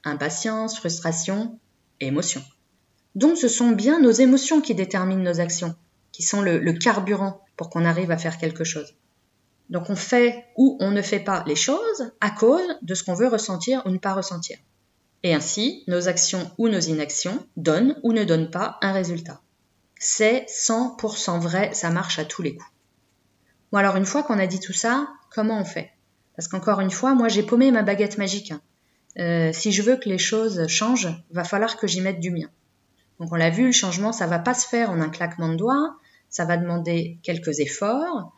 Impatience, 0.04 0.78
frustration, 0.78 1.60
émotion. 2.00 2.44
Donc 3.16 3.38
ce 3.38 3.48
sont 3.48 3.72
bien 3.72 4.00
nos 4.00 4.12
émotions 4.12 4.62
qui 4.62 4.76
déterminent 4.76 5.24
nos 5.24 5.40
actions, 5.40 5.74
qui 6.12 6.22
sont 6.22 6.44
le, 6.44 6.74
carburant 6.74 7.44
pour 7.58 7.72
qu'on 7.72 7.86
arrive 7.86 8.12
à 8.12 8.18
faire 8.18 8.38
quelque 8.38 8.64
chose. 8.64 8.94
Donc 9.72 9.90
on 9.90 9.96
fait 9.96 10.46
ou 10.56 10.78
on 10.80 10.92
ne 10.92 11.02
fait 11.02 11.22
pas 11.22 11.44
les 11.48 11.56
choses 11.56 12.12
à 12.22 12.30
cause 12.30 12.78
de 12.84 12.94
ce 12.94 13.04
qu'on 13.04 13.16
veut 13.16 13.30
ressentir 13.30 13.82
ou 13.88 13.90
ne 13.90 13.98
pas 13.98 14.14
ressentir. 14.14 14.60
Et 15.24 15.34
ainsi, 15.34 15.84
nos 15.88 16.08
actions 16.08 16.52
ou 16.60 16.70
nos 16.70 16.82
inactions 16.82 17.44
donnent 17.58 18.00
ou 18.04 18.14
ne 18.14 18.26
donnent 18.26 18.52
pas 18.52 18.78
un 18.84 18.92
résultat. 18.92 19.42
C'est 20.00 20.46
100% 20.50 21.40
vrai, 21.40 21.74
ça 21.74 21.90
marche 21.90 22.20
à 22.20 22.26
tous 22.26 22.42
les 22.42 22.56
coups. 22.56 22.70
Bon 23.72 23.80
alors 23.80 23.96
une 23.96 24.06
fois 24.06 24.24
qu'on 24.24 24.40
a 24.40 24.48
dit 24.48 24.60
tout 24.60 24.74
ça, 24.74 25.08
comment 25.30 25.60
on 25.60 25.66
fait? 25.66 25.92
Parce 26.36 26.48
qu'encore 26.48 26.82
une 26.82 26.92
fois, 26.92 27.16
moi 27.16 27.28
j'ai 27.28 27.44
paumé 27.44 27.72
ma 27.72 27.82
baguette 27.82 28.18
magique. 28.18 28.54
Euh, 29.18 29.52
si 29.54 29.72
je 29.72 29.82
veux 29.82 29.96
que 29.96 30.10
les 30.10 30.18
choses 30.18 30.68
changent, 30.68 31.14
va 31.32 31.44
falloir 31.44 31.78
que 31.78 31.88
j'y 31.88 32.02
mette 32.02 32.20
du 32.20 32.32
mien. 32.32 32.50
Donc 33.20 33.32
on 33.32 33.36
l'a 33.36 33.50
vu, 33.50 33.68
le 33.68 33.72
changement, 33.72 34.12
ça 34.12 34.28
va 34.28 34.40
pas 34.40 34.54
se 34.54 34.68
faire 34.68 34.92
en 34.92 35.00
un 35.00 35.10
claquement 35.10 35.50
de 35.50 35.56
doigts, 35.56 35.96
ça 36.30 36.44
va 36.44 36.58
demander 36.58 37.18
quelques 37.24 37.60
efforts, 37.60 38.34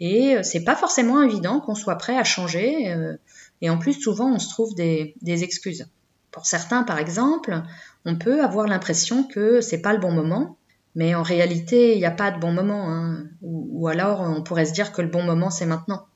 et 0.00 0.36
euh, 0.36 0.42
c'est 0.42 0.64
pas 0.64 0.74
forcément 0.74 1.22
évident 1.22 1.60
qu'on 1.60 1.76
soit 1.76 1.96
prêt 1.96 2.18
à 2.18 2.24
changer. 2.24 2.92
Euh, 2.92 3.16
et 3.60 3.70
en 3.70 3.78
plus, 3.78 3.94
souvent, 3.94 4.32
on 4.32 4.40
se 4.40 4.48
trouve 4.48 4.74
des, 4.74 5.14
excuses. 5.22 5.86
Pour 6.32 6.44
certains, 6.44 6.82
par 6.82 6.98
exemple, 6.98 7.62
on 8.04 8.16
peut 8.16 8.42
avoir 8.42 8.66
l'impression 8.66 9.22
que 9.22 9.60
c'est 9.60 9.80
pas 9.80 9.92
le 9.92 10.00
bon 10.00 10.10
moment, 10.10 10.56
mais 10.94 11.14
en 11.14 11.22
réalité, 11.22 11.94
il 11.94 11.98
n'y 11.98 12.04
a 12.04 12.10
pas 12.10 12.30
de 12.30 12.38
bon 12.38 12.52
moment. 12.52 12.90
Hein. 12.90 13.24
Ou, 13.40 13.88
alors, 13.88 14.20
on 14.20 14.42
pourrait 14.42 14.66
se 14.66 14.72
dire 14.72 14.92
que 14.92 15.02
le 15.02 15.08
bon 15.08 15.22
moment, 15.22 15.50
c'est 15.50 15.66
maintenant. 15.66 16.06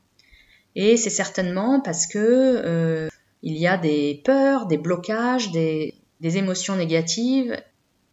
Et 0.75 0.97
c'est 0.97 1.11
certainement 1.11 1.81
parce 1.81 2.07
que 2.07 2.19
euh, 2.19 3.09
il 3.43 3.57
y 3.57 3.67
a 3.67 3.79
des 3.79 4.21
peurs, 4.25 4.67
des 4.67 4.77
blocages, 4.77 5.51
des 5.51 5.95
émotions 6.21 6.77
négatives 6.77 7.57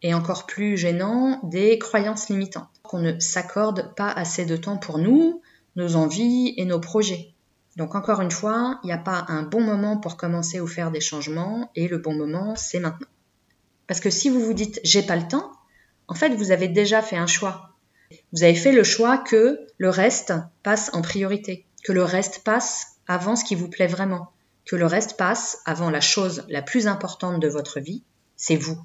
et 0.02 0.14
encore 0.14 0.46
plus 0.46 0.78
gênant, 0.78 1.40
des 1.44 1.80
croyances 1.80 2.30
limitantes. 2.30 2.70
Qu'on 2.84 3.00
ne 3.00 3.20
s'accorde 3.20 3.96
pas 3.96 4.10
assez 4.12 4.46
de 4.46 4.58
temps 4.58 4.78
pour 4.78 4.98
nous, 4.98 5.42
nos 5.76 5.96
envies 5.96 6.54
et 6.58 6.66
nos 6.66 6.80
projets. 6.80 7.34
Donc 7.78 7.96
encore 7.96 8.22
une 8.22 8.32
fois, 8.32 8.80
il 8.84 8.88
n'y 8.88 8.94
a 8.94 8.98
pas 8.98 9.26
un 9.30 9.44
bon 9.44 9.62
moment 9.62 9.98
pour 9.98 10.18
commencer 10.18 10.60
ou 10.60 10.68
faire 10.68 10.92
des 10.92 11.02
changements 11.02 11.72
et 11.76 11.88
le 11.88 11.98
bon 11.98 12.14
moment, 12.14 12.54
c'est 12.56 12.80
maintenant. 12.80 13.08
Parce 13.88 14.00
que 14.00 14.10
si 14.10 14.30
vous 14.30 14.40
vous 14.40 14.54
dites 14.54 14.80
j'ai 14.84 15.02
pas 15.02 15.16
le 15.16 15.28
temps, 15.28 15.52
en 16.08 16.16
fait, 16.16 16.30
vous 16.36 16.52
avez 16.52 16.68
déjà 16.68 17.02
fait 17.02 17.18
un 17.18 17.28
choix. 17.28 17.72
Vous 18.32 18.44
avez 18.44 18.56
fait 18.56 18.72
le 18.72 18.84
choix 18.84 19.18
que 19.18 19.60
le 19.78 19.90
reste 19.90 20.34
passe 20.62 20.92
en 20.94 21.02
priorité, 21.02 21.66
que 21.84 21.92
le 21.92 22.04
reste 22.04 22.44
passe 22.44 22.98
avant 23.08 23.36
ce 23.36 23.44
qui 23.44 23.56
vous 23.56 23.70
plaît 23.70 23.88
vraiment, 23.88 24.32
que 24.66 24.76
le 24.76 24.86
reste 24.86 25.18
passe 25.18 25.60
avant 25.66 25.90
la 25.90 26.02
chose 26.02 26.44
la 26.50 26.62
plus 26.62 26.88
importante 26.88 27.40
de 27.40 27.48
votre 27.48 27.80
vie, 27.80 28.04
c'est 28.36 28.56
vous. 28.56 28.78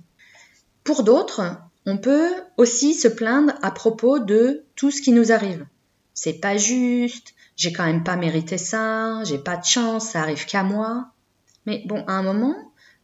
Pour 0.85 1.03
d'autres, 1.03 1.57
on 1.87 1.99
peut 1.99 2.33
aussi 2.57 2.95
se 2.95 3.09
plaindre 3.09 3.55
à 3.63 3.71
propos 3.71 4.19
de 4.19 4.65
tout 4.75 4.91
ce 4.91 5.03
qui 5.03 5.13
nous 5.13 5.33
arrive. 5.33 5.67
C'est 6.15 6.41
pas 6.41 6.57
juste, 6.57 7.35
j'ai 7.57 7.73
quand 7.73 7.87
même 7.87 8.05
pas 8.05 8.17
mérité 8.17 8.59
ça, 8.59 9.23
j'ai 9.25 9.39
pas 9.39 9.57
de 9.57 9.65
chance, 9.65 10.11
ça 10.11 10.21
arrive 10.21 10.47
qu'à 10.47 10.63
moi. 10.63 11.11
Mais 11.67 11.83
bon, 11.87 12.05
à 12.07 12.13
un 12.13 12.23
moment, 12.23 12.57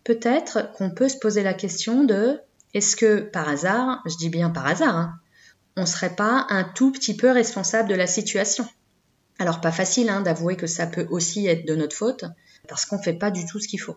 peut-être 0.02 0.72
qu'on 0.72 0.90
peut 0.90 1.08
se 1.08 1.18
poser 1.18 1.42
la 1.42 1.54
question 1.54 2.04
de 2.04 2.40
est-ce 2.74 2.96
que 2.96 3.20
par 3.20 3.48
hasard, 3.48 4.02
je 4.04 4.16
dis 4.16 4.28
bien 4.28 4.50
par 4.50 4.66
hasard, 4.66 4.96
hein, 4.96 5.14
on 5.76 5.86
serait 5.86 6.14
pas 6.14 6.46
un 6.50 6.64
tout 6.64 6.92
petit 6.92 7.16
peu 7.16 7.30
responsable 7.30 7.88
de 7.88 7.94
la 7.94 8.06
situation? 8.06 8.66
Alors 9.38 9.60
pas 9.60 9.72
facile 9.72 10.08
hein, 10.08 10.20
d'avouer 10.20 10.56
que 10.56 10.66
ça 10.66 10.86
peut 10.86 11.06
aussi 11.10 11.46
être 11.46 11.66
de 11.66 11.74
notre 11.74 11.96
faute, 11.96 12.24
parce 12.68 12.84
qu'on 12.84 12.98
fait 12.98 13.14
pas 13.14 13.30
du 13.30 13.46
tout 13.46 13.58
ce 13.60 13.68
qu'il 13.68 13.80
faut. 13.80 13.96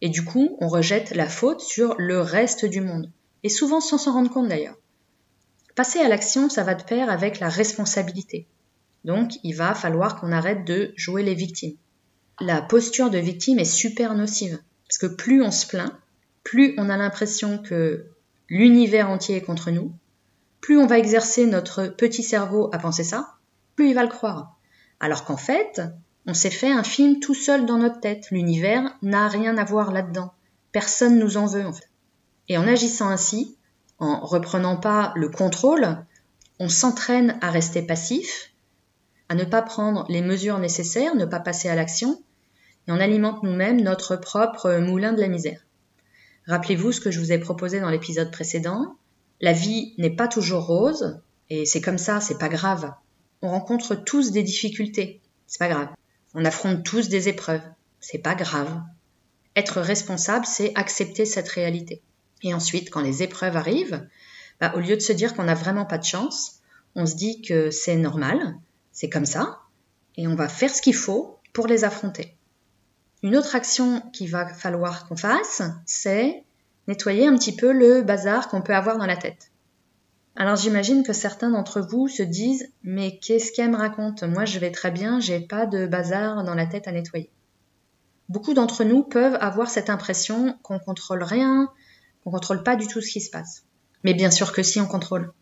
Et 0.00 0.08
du 0.08 0.24
coup, 0.24 0.56
on 0.60 0.68
rejette 0.68 1.14
la 1.14 1.28
faute 1.28 1.60
sur 1.60 1.94
le 1.98 2.20
reste 2.20 2.64
du 2.64 2.80
monde 2.80 3.10
et 3.42 3.48
souvent 3.48 3.80
sans 3.80 3.98
s'en 3.98 4.12
rendre 4.12 4.30
compte 4.30 4.48
d'ailleurs. 4.48 4.76
Passer 5.74 5.98
à 6.00 6.08
l'action, 6.08 6.48
ça 6.48 6.62
va 6.62 6.74
de 6.74 6.82
pair 6.82 7.10
avec 7.10 7.40
la 7.40 7.48
responsabilité. 7.48 8.46
Donc, 9.04 9.32
il 9.42 9.54
va 9.54 9.74
falloir 9.74 10.20
qu'on 10.20 10.32
arrête 10.32 10.64
de 10.64 10.92
jouer 10.96 11.22
les 11.22 11.34
victimes. 11.34 11.76
La 12.40 12.62
posture 12.62 13.10
de 13.10 13.18
victime 13.18 13.58
est 13.58 13.64
super 13.64 14.14
nocive. 14.14 14.58
Parce 14.88 14.98
que 14.98 15.06
plus 15.06 15.42
on 15.42 15.50
se 15.50 15.66
plaint, 15.66 15.92
plus 16.42 16.74
on 16.78 16.90
a 16.90 16.96
l'impression 16.96 17.58
que 17.58 18.06
l'univers 18.48 19.10
entier 19.10 19.36
est 19.36 19.42
contre 19.42 19.70
nous, 19.70 19.92
plus 20.60 20.78
on 20.78 20.86
va 20.86 20.98
exercer 20.98 21.46
notre 21.46 21.86
petit 21.86 22.22
cerveau 22.22 22.70
à 22.72 22.78
penser 22.78 23.04
ça, 23.04 23.34
plus 23.76 23.88
il 23.88 23.94
va 23.94 24.02
le 24.02 24.08
croire. 24.08 24.56
Alors 25.00 25.24
qu'en 25.24 25.36
fait, 25.36 25.82
on 26.26 26.34
s'est 26.34 26.50
fait 26.50 26.72
un 26.72 26.82
film 26.82 27.20
tout 27.20 27.34
seul 27.34 27.66
dans 27.66 27.76
notre 27.76 28.00
tête. 28.00 28.30
L'univers 28.30 28.96
n'a 29.02 29.28
rien 29.28 29.58
à 29.58 29.64
voir 29.64 29.92
là-dedans. 29.92 30.32
Personne 30.72 31.18
nous 31.18 31.36
en 31.36 31.46
veut 31.46 31.66
en 31.66 31.72
fait. 31.72 31.90
Et 32.48 32.56
en 32.56 32.66
agissant 32.66 33.08
ainsi, 33.08 33.56
en 33.98 34.20
reprenant 34.20 34.76
pas 34.76 35.12
le 35.16 35.28
contrôle, 35.28 35.98
on 36.60 36.68
s'entraîne 36.68 37.38
à 37.42 37.50
rester 37.50 37.82
passif, 37.82 38.52
à 39.28 39.34
ne 39.34 39.44
pas 39.44 39.62
prendre 39.62 40.06
les 40.08 40.22
mesures 40.22 40.58
nécessaires, 40.58 41.14
ne 41.14 41.24
pas 41.24 41.40
passer 41.40 41.68
à 41.68 41.74
l'action, 41.74 42.22
et 42.86 42.92
on 42.92 43.00
alimente 43.00 43.42
nous-mêmes 43.42 43.80
notre 43.80 44.16
propre 44.16 44.78
moulin 44.78 45.12
de 45.12 45.20
la 45.20 45.28
misère. 45.28 45.63
Rappelez-vous 46.46 46.92
ce 46.92 47.00
que 47.00 47.10
je 47.10 47.20
vous 47.20 47.32
ai 47.32 47.38
proposé 47.38 47.80
dans 47.80 47.90
l'épisode 47.90 48.30
précédent. 48.30 48.96
La 49.40 49.52
vie 49.52 49.94
n'est 49.98 50.14
pas 50.14 50.28
toujours 50.28 50.66
rose, 50.66 51.20
et 51.50 51.66
c'est 51.66 51.80
comme 51.80 51.98
ça, 51.98 52.20
c'est 52.20 52.38
pas 52.38 52.48
grave. 52.48 52.92
On 53.42 53.48
rencontre 53.48 53.94
tous 53.94 54.30
des 54.30 54.42
difficultés, 54.42 55.20
c'est 55.46 55.58
pas 55.58 55.68
grave. 55.68 55.88
On 56.34 56.44
affronte 56.44 56.84
tous 56.84 57.08
des 57.08 57.28
épreuves, 57.28 57.62
c'est 58.00 58.18
pas 58.18 58.34
grave. 58.34 58.82
Être 59.56 59.80
responsable, 59.80 60.46
c'est 60.46 60.72
accepter 60.74 61.24
cette 61.24 61.48
réalité. 61.48 62.02
Et 62.42 62.52
ensuite, 62.52 62.90
quand 62.90 63.00
les 63.00 63.22
épreuves 63.22 63.56
arrivent, 63.56 64.06
bah, 64.60 64.72
au 64.76 64.80
lieu 64.80 64.96
de 64.96 65.02
se 65.02 65.12
dire 65.12 65.34
qu'on 65.34 65.44
n'a 65.44 65.54
vraiment 65.54 65.86
pas 65.86 65.98
de 65.98 66.04
chance, 66.04 66.60
on 66.94 67.06
se 67.06 67.16
dit 67.16 67.42
que 67.42 67.70
c'est 67.70 67.96
normal, 67.96 68.56
c'est 68.92 69.08
comme 69.08 69.26
ça, 69.26 69.60
et 70.16 70.28
on 70.28 70.34
va 70.34 70.48
faire 70.48 70.74
ce 70.74 70.82
qu'il 70.82 70.94
faut 70.94 71.38
pour 71.52 71.66
les 71.66 71.84
affronter. 71.84 72.36
Une 73.24 73.38
autre 73.38 73.56
action 73.56 74.02
qu'il 74.12 74.30
va 74.30 74.46
falloir 74.46 75.08
qu'on 75.08 75.16
fasse, 75.16 75.62
c'est 75.86 76.44
nettoyer 76.88 77.26
un 77.26 77.34
petit 77.38 77.56
peu 77.56 77.72
le 77.72 78.02
bazar 78.02 78.48
qu'on 78.48 78.60
peut 78.60 78.74
avoir 78.74 78.98
dans 78.98 79.06
la 79.06 79.16
tête. 79.16 79.50
Alors 80.36 80.56
j'imagine 80.56 81.02
que 81.02 81.14
certains 81.14 81.48
d'entre 81.48 81.80
vous 81.80 82.06
se 82.06 82.22
disent 82.22 82.68
mais 82.82 83.18
qu'est-ce 83.20 83.52
qu'elle 83.52 83.70
me 83.70 83.78
raconte? 83.78 84.24
Moi 84.24 84.44
je 84.44 84.58
vais 84.58 84.70
très 84.70 84.90
bien, 84.90 85.20
j'ai 85.20 85.40
pas 85.40 85.64
de 85.64 85.86
bazar 85.86 86.44
dans 86.44 86.54
la 86.54 86.66
tête 86.66 86.86
à 86.86 86.92
nettoyer. 86.92 87.30
Beaucoup 88.28 88.52
d'entre 88.52 88.84
nous 88.84 89.02
peuvent 89.02 89.38
avoir 89.40 89.70
cette 89.70 89.88
impression 89.88 90.58
qu'on 90.62 90.78
contrôle 90.78 91.22
rien, 91.22 91.72
qu'on 92.24 92.30
contrôle 92.30 92.62
pas 92.62 92.76
du 92.76 92.86
tout 92.88 93.00
ce 93.00 93.10
qui 93.10 93.22
se 93.22 93.30
passe. 93.30 93.64
Mais 94.02 94.12
bien 94.12 94.30
sûr 94.30 94.52
que 94.52 94.62
si 94.62 94.80
on 94.80 94.86
contrôle. 94.86 95.32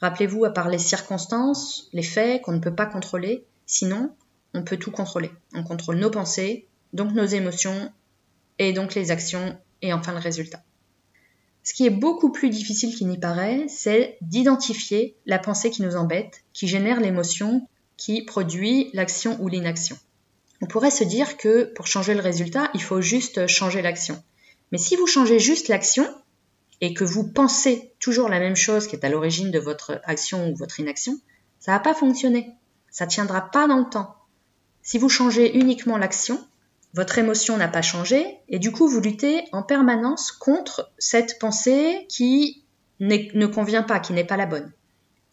Rappelez-vous 0.00 0.44
à 0.44 0.50
part 0.50 0.70
les 0.70 0.78
circonstances, 0.78 1.88
les 1.92 2.02
faits 2.02 2.42
qu'on 2.42 2.52
ne 2.54 2.58
peut 2.58 2.74
pas 2.74 2.86
contrôler, 2.86 3.46
sinon 3.64 4.10
on 4.54 4.64
peut 4.64 4.76
tout 4.76 4.90
contrôler. 4.90 5.30
On 5.54 5.62
contrôle 5.62 5.98
nos 5.98 6.10
pensées, 6.10 6.66
donc 6.96 7.12
nos 7.12 7.26
émotions, 7.26 7.92
et 8.58 8.72
donc 8.72 8.94
les 8.94 9.10
actions, 9.10 9.56
et 9.82 9.92
enfin 9.92 10.12
le 10.12 10.18
résultat. 10.18 10.62
Ce 11.62 11.74
qui 11.74 11.86
est 11.86 11.90
beaucoup 11.90 12.30
plus 12.32 12.50
difficile 12.50 12.94
qu'il 12.94 13.08
n'y 13.08 13.18
paraît, 13.18 13.66
c'est 13.68 14.18
d'identifier 14.20 15.16
la 15.26 15.38
pensée 15.38 15.70
qui 15.70 15.82
nous 15.82 15.96
embête, 15.96 16.42
qui 16.52 16.68
génère 16.68 17.00
l'émotion, 17.00 17.68
qui 17.96 18.22
produit 18.22 18.90
l'action 18.92 19.36
ou 19.40 19.48
l'inaction. 19.48 19.96
On 20.62 20.66
pourrait 20.66 20.90
se 20.90 21.04
dire 21.04 21.36
que 21.36 21.64
pour 21.74 21.86
changer 21.86 22.14
le 22.14 22.20
résultat, 22.20 22.70
il 22.74 22.82
faut 22.82 23.00
juste 23.00 23.46
changer 23.46 23.82
l'action. 23.82 24.22
Mais 24.72 24.78
si 24.78 24.96
vous 24.96 25.06
changez 25.06 25.38
juste 25.38 25.68
l'action, 25.68 26.06
et 26.80 26.94
que 26.94 27.04
vous 27.04 27.26
pensez 27.26 27.92
toujours 28.00 28.28
la 28.28 28.38
même 28.38 28.56
chose 28.56 28.86
qui 28.86 28.96
est 28.96 29.04
à 29.04 29.08
l'origine 29.08 29.50
de 29.50 29.58
votre 29.58 30.00
action 30.04 30.50
ou 30.50 30.56
votre 30.56 30.80
inaction, 30.80 31.18
ça 31.58 31.72
va 31.72 31.80
pas 31.80 31.94
fonctionner. 31.94 32.52
Ça 32.90 33.06
tiendra 33.06 33.50
pas 33.50 33.66
dans 33.66 33.78
le 33.78 33.88
temps. 33.88 34.14
Si 34.82 34.98
vous 34.98 35.08
changez 35.08 35.58
uniquement 35.58 35.96
l'action, 35.96 36.38
votre 36.96 37.18
émotion 37.18 37.58
n'a 37.58 37.68
pas 37.68 37.82
changé 37.82 38.38
et 38.48 38.58
du 38.58 38.72
coup 38.72 38.88
vous 38.88 39.00
luttez 39.00 39.44
en 39.52 39.62
permanence 39.62 40.32
contre 40.32 40.90
cette 40.98 41.38
pensée 41.38 42.06
qui 42.08 42.64
ne 43.00 43.44
convient 43.44 43.82
pas, 43.82 44.00
qui 44.00 44.14
n'est 44.14 44.24
pas 44.24 44.38
la 44.38 44.46
bonne. 44.46 44.72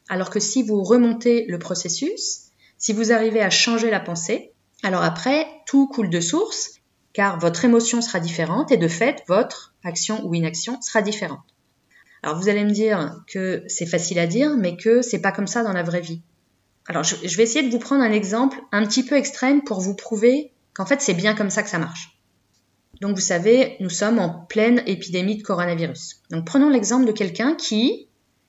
Alors 0.10 0.30
que 0.30 0.42
si 0.42 0.62
vous 0.62 0.84
remontez 0.84 1.46
le 1.48 1.58
processus, 1.58 2.50
si 2.78 2.92
vous 2.92 3.14
arrivez 3.14 3.42
à 3.42 3.50
changer 3.50 3.90
la 3.90 4.02
pensée, 4.02 4.52
alors 4.84 5.04
après, 5.04 5.48
tout 5.66 5.88
coule 5.88 6.10
de 6.10 6.20
source, 6.20 6.82
car 7.14 7.40
votre 7.40 7.64
émotion 7.64 8.02
sera 8.02 8.20
différente 8.20 8.74
et 8.74 8.78
de 8.78 8.90
fait, 8.90 9.24
votre 9.30 9.74
action 9.86 10.26
ou 10.26 10.34
inaction 10.34 10.82
sera 10.82 11.02
différente. 11.02 11.40
Alors 12.24 12.38
vous 12.38 12.50
allez 12.50 12.66
me 12.66 12.72
dire 12.72 13.24
que 13.28 13.64
c'est 13.68 13.86
facile 13.86 14.20
à 14.20 14.28
dire, 14.28 14.58
mais 14.58 14.76
que 14.76 15.02
c'est 15.02 15.22
pas 15.22 15.32
comme 15.32 15.48
ça 15.48 15.64
dans 15.64 15.72
la 15.72 15.84
vraie 15.84 16.02
vie. 16.02 16.22
Alors 16.90 17.04
je 17.04 17.38
vais 17.38 17.44
essayer 17.44 17.66
de 17.66 17.72
vous 17.72 17.80
prendre 17.80 18.04
un 18.04 18.12
exemple 18.12 18.60
un 18.74 18.86
petit 18.86 19.06
peu 19.06 19.16
extrême 19.16 19.64
pour 19.64 19.80
vous 19.80 19.96
prouver 19.96 20.53
qu'en 20.74 20.86
fait 20.86 21.02
c'est 21.02 21.14
bien 21.14 21.36
comme 21.36 21.50
ça 21.50 21.64
que 21.64 21.70
ça 21.70 21.80
marche. 21.80 22.18
Donc 23.02 23.16
vous 23.16 23.22
savez, 23.22 23.76
nous 23.80 23.90
sommes 23.90 24.20
en 24.20 24.30
pleine 24.30 24.84
épidémie 24.86 25.38
de 25.38 25.44
coronavirus. 25.44 26.22
Donc 26.30 26.46
prenons 26.46 26.70
l'exemple 26.70 27.06
de 27.06 27.12
quelqu'un 27.12 27.56
qui, 27.56 28.08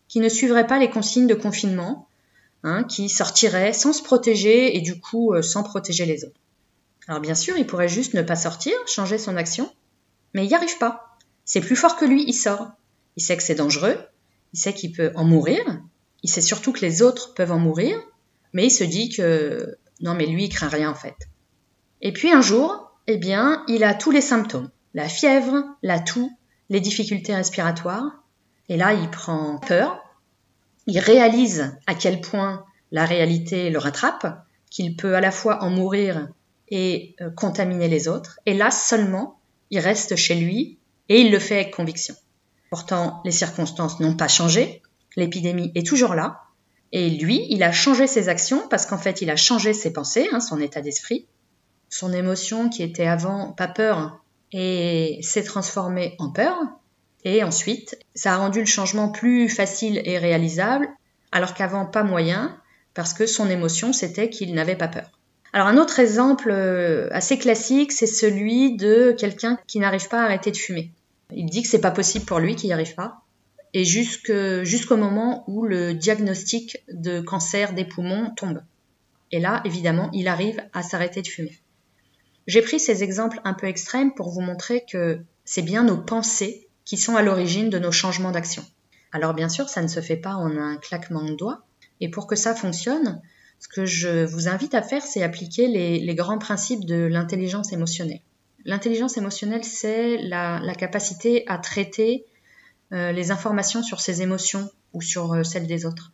qui 0.09 0.21
ne 0.21 0.29
suivrait 0.29 0.67
pas 0.67 0.79
les 0.79 0.91
consignes 0.91 1.27
de 1.27 1.35
confinement, 1.35 2.09
hein, 2.63 2.85
qui 2.85 3.09
sortirait 3.09 3.73
sans 3.73 3.93
se 3.93 4.03
protéger 4.03 4.77
et 4.77 4.81
du 4.81 5.01
coup 5.01 5.33
euh, 5.33 5.43
sans 5.43 5.63
protéger 5.63 6.07
les 6.07 6.25
autres. 6.25 6.41
Alors 7.09 7.21
bien 7.21 7.35
sûr, 7.35 7.57
il 7.57 7.67
pourrait 7.67 7.89
juste 7.89 8.15
ne 8.15 8.23
pas 8.23 8.37
sortir, 8.37 8.75
changer 8.87 9.19
son 9.19 9.37
action, 9.37 9.71
mais 10.35 10.45
il 10.45 10.49
n'y 10.49 10.55
arrive 10.55 10.79
pas. 10.79 11.17
C'est 11.45 11.61
plus 11.61 11.77
fort 11.77 11.97
que 11.97 12.05
lui, 12.05 12.25
il 12.27 12.33
sort. 12.33 12.69
Il 13.17 13.23
sait 13.23 13.37
que 13.37 13.43
c'est 13.43 13.55
dangereux, 13.55 13.99
il 14.53 14.59
sait 14.59 14.73
qu'il 14.73 14.93
peut 14.93 15.13
en 15.15 15.25
mourir, 15.25 15.61
il 16.23 16.31
sait 16.31 16.41
surtout 16.41 16.73
que 16.73 16.81
les 16.81 17.03
autres 17.03 17.35
peuvent 17.35 17.53
en 17.53 17.59
mourir, 17.59 17.97
mais 18.53 18.67
il 18.67 18.71
se 18.71 18.85
dit 18.85 19.11
que 19.11 19.77
non 20.01 20.15
mais 20.15 20.27
lui 20.27 20.45
il 20.45 20.49
craint 20.49 20.69
rien 20.69 20.91
en 20.91 20.95
fait. 20.95 21.15
Et 22.05 22.13
puis 22.13 22.31
un 22.31 22.43
jour, 22.43 22.93
eh 23.07 23.17
bien, 23.17 23.65
il 23.67 23.83
a 23.83 23.95
tous 23.95 24.11
les 24.11 24.21
symptômes. 24.21 24.71
La 24.93 25.09
fièvre, 25.09 25.65
la 25.83 25.99
toux, 25.99 26.31
les 26.69 26.81
difficultés 26.81 27.35
respiratoires. 27.35 28.23
Et 28.69 28.77
là, 28.77 28.93
il 28.93 29.11
prend 29.11 29.59
peur. 29.59 29.99
Il 30.87 30.99
réalise 30.99 31.77
à 31.87 31.95
quel 31.95 32.21
point 32.21 32.65
la 32.93 33.07
réalité 33.07 33.71
le 33.71 33.79
rattrape, 33.79 34.47
qu'il 34.71 34.97
peut 34.97 35.17
à 35.17 35.21
la 35.21 35.31
fois 35.31 35.63
en 35.63 35.71
mourir 35.71 36.29
et 36.69 37.17
euh, 37.21 37.31
contaminer 37.31 37.89
les 37.89 38.07
autres. 38.07 38.39
Et 38.47 38.55
là 38.55 38.71
seulement, 38.71 39.41
il 39.71 39.79
reste 39.81 40.15
chez 40.15 40.35
lui 40.35 40.79
et 41.09 41.21
il 41.21 41.31
le 41.31 41.39
fait 41.39 41.57
avec 41.57 41.75
conviction. 41.75 42.15
Pourtant, 42.71 43.23
les 43.25 43.31
circonstances 43.31 44.01
n'ont 44.01 44.17
pas 44.17 44.29
changé, 44.29 44.83
l'épidémie 45.17 45.73
est 45.75 45.87
toujours 45.87 46.15
là, 46.15 46.43
et 46.93 47.11
lui, 47.11 47.47
il 47.51 47.63
a 47.63 47.73
changé 47.73 48.07
ses 48.07 48.29
actions 48.29 48.69
parce 48.69 48.87
qu'en 48.87 48.99
fait, 48.99 49.23
il 49.23 49.31
a 49.31 49.37
changé 49.37 49.73
ses 49.73 49.93
pensées, 49.93 50.29
hein, 50.33 50.41
son 50.41 50.61
état 50.61 50.81
d'esprit, 50.81 51.27
son 51.95 52.13
émotion 52.13 52.69
qui 52.69 52.83
était 52.83 53.07
avant 53.07 53.53
pas 53.53 53.69
peur 53.69 54.21
et 54.51 55.21
s'est 55.23 55.45
transformée 55.45 56.17
en 56.19 56.29
peur. 56.29 56.57
Et 57.25 57.45
ensuite, 57.45 57.97
ça 58.17 58.35
a 58.35 58.37
rendu 58.37 58.59
le 58.59 58.67
changement 58.67 59.11
plus 59.11 59.49
facile 59.49 60.03
et 60.05 60.19
réalisable, 60.19 60.89
alors 61.31 61.55
qu'avant 61.55 61.87
pas 61.87 62.03
moyen, 62.03 62.59
parce 62.95 63.15
que 63.15 63.27
son 63.27 63.49
émotion 63.49 63.93
c'était 63.93 64.29
qu'il 64.29 64.55
n'avait 64.55 64.75
pas 64.75 64.89
peur. 64.89 65.09
Alors 65.53 65.69
un 65.69 65.77
autre 65.77 66.01
exemple 66.01 66.51
euh, 66.51 67.09
assez 67.13 67.39
classique, 67.39 67.93
c'est 67.93 68.09
celui 68.09 68.77
de 68.77 69.15
quelqu'un 69.17 69.57
qui 69.69 69.79
n'arrive 69.79 70.09
pas 70.09 70.21
à 70.21 70.25
arrêter 70.25 70.51
de 70.51 70.57
fumer. 70.57 70.91
Il 71.33 71.47
dit 71.47 71.63
que 71.63 71.69
c'est 71.69 71.81
pas 71.81 71.93
possible 71.93 72.25
pour 72.25 72.41
lui, 72.41 72.57
qu'il 72.57 72.67
n'y 72.67 72.75
arrive 72.75 72.97
pas. 72.97 73.21
Et 73.73 73.85
jusqu'au 73.85 74.97
moment 74.97 75.45
où 75.47 75.65
le 75.65 75.95
diagnostic 75.95 76.83
de 76.93 77.21
cancer 77.21 77.73
des 77.73 77.85
poumons 77.85 78.33
tombe. 78.37 78.63
Et 79.31 79.39
là, 79.39 79.63
évidemment, 79.65 80.11
il 80.13 80.27
arrive 80.27 80.61
à 80.73 80.83
s'arrêter 80.83 81.23
de 81.23 81.29
fumer. 81.29 81.61
J'ai 82.47 82.63
pris 82.63 82.79
ces 82.79 83.03
exemples 83.03 83.41
un 83.45 83.55
peu 83.55 83.67
extrêmes 83.67 84.15
pour 84.15 84.31
vous 84.31 84.41
montrer 84.41 84.85
que 84.91 85.21
c'est 85.45 85.63
bien 85.63 85.85
nos 85.85 85.99
pensées 85.99 86.69
qui 86.85 86.97
sont 86.97 87.17
à 87.17 87.23
l'origine 87.23 87.71
de 87.71 87.79
nos 87.79 87.93
changements 87.93 88.33
d'action. 88.33 88.65
Alors 89.13 89.33
bien 89.33 89.49
sûr, 89.49 89.69
ça 89.69 89.81
ne 89.81 89.89
se 89.89 90.01
fait 90.01 90.17
pas 90.17 90.35
en 90.35 90.57
un 90.57 90.77
claquement 90.77 91.25
de 91.25 91.35
doigts, 91.35 91.65
et 92.01 92.11
pour 92.11 92.27
que 92.27 92.37
ça 92.37 92.55
fonctionne, 92.55 93.23
ce 93.61 93.69
que 93.69 93.87
je 93.87 94.25
vous 94.25 94.49
invite 94.49 94.75
à 94.75 94.83
faire, 94.83 95.03
c'est 95.03 95.23
appliquer 95.23 95.69
les, 95.69 96.15
grands 96.15 96.39
principes 96.39 96.85
de 96.85 97.07
l'intelligence 97.07 97.73
émotionnelle. 97.73 98.21
L'intelligence 98.67 99.17
émotionnelle, 99.17 99.65
c'est 99.65 100.19
la, 100.19 100.75
capacité 100.75 101.45
à 101.47 101.59
traiter 101.59 102.27
euh, 102.93 103.13
les 103.13 103.31
informations 103.31 103.83
sur 103.83 104.01
ses 104.01 104.21
émotions 104.21 104.71
ou 104.93 105.01
sur 105.01 105.33
euh, 105.33 105.45
celles 105.45 105.67
des 105.67 105.87
autres. 105.87 106.13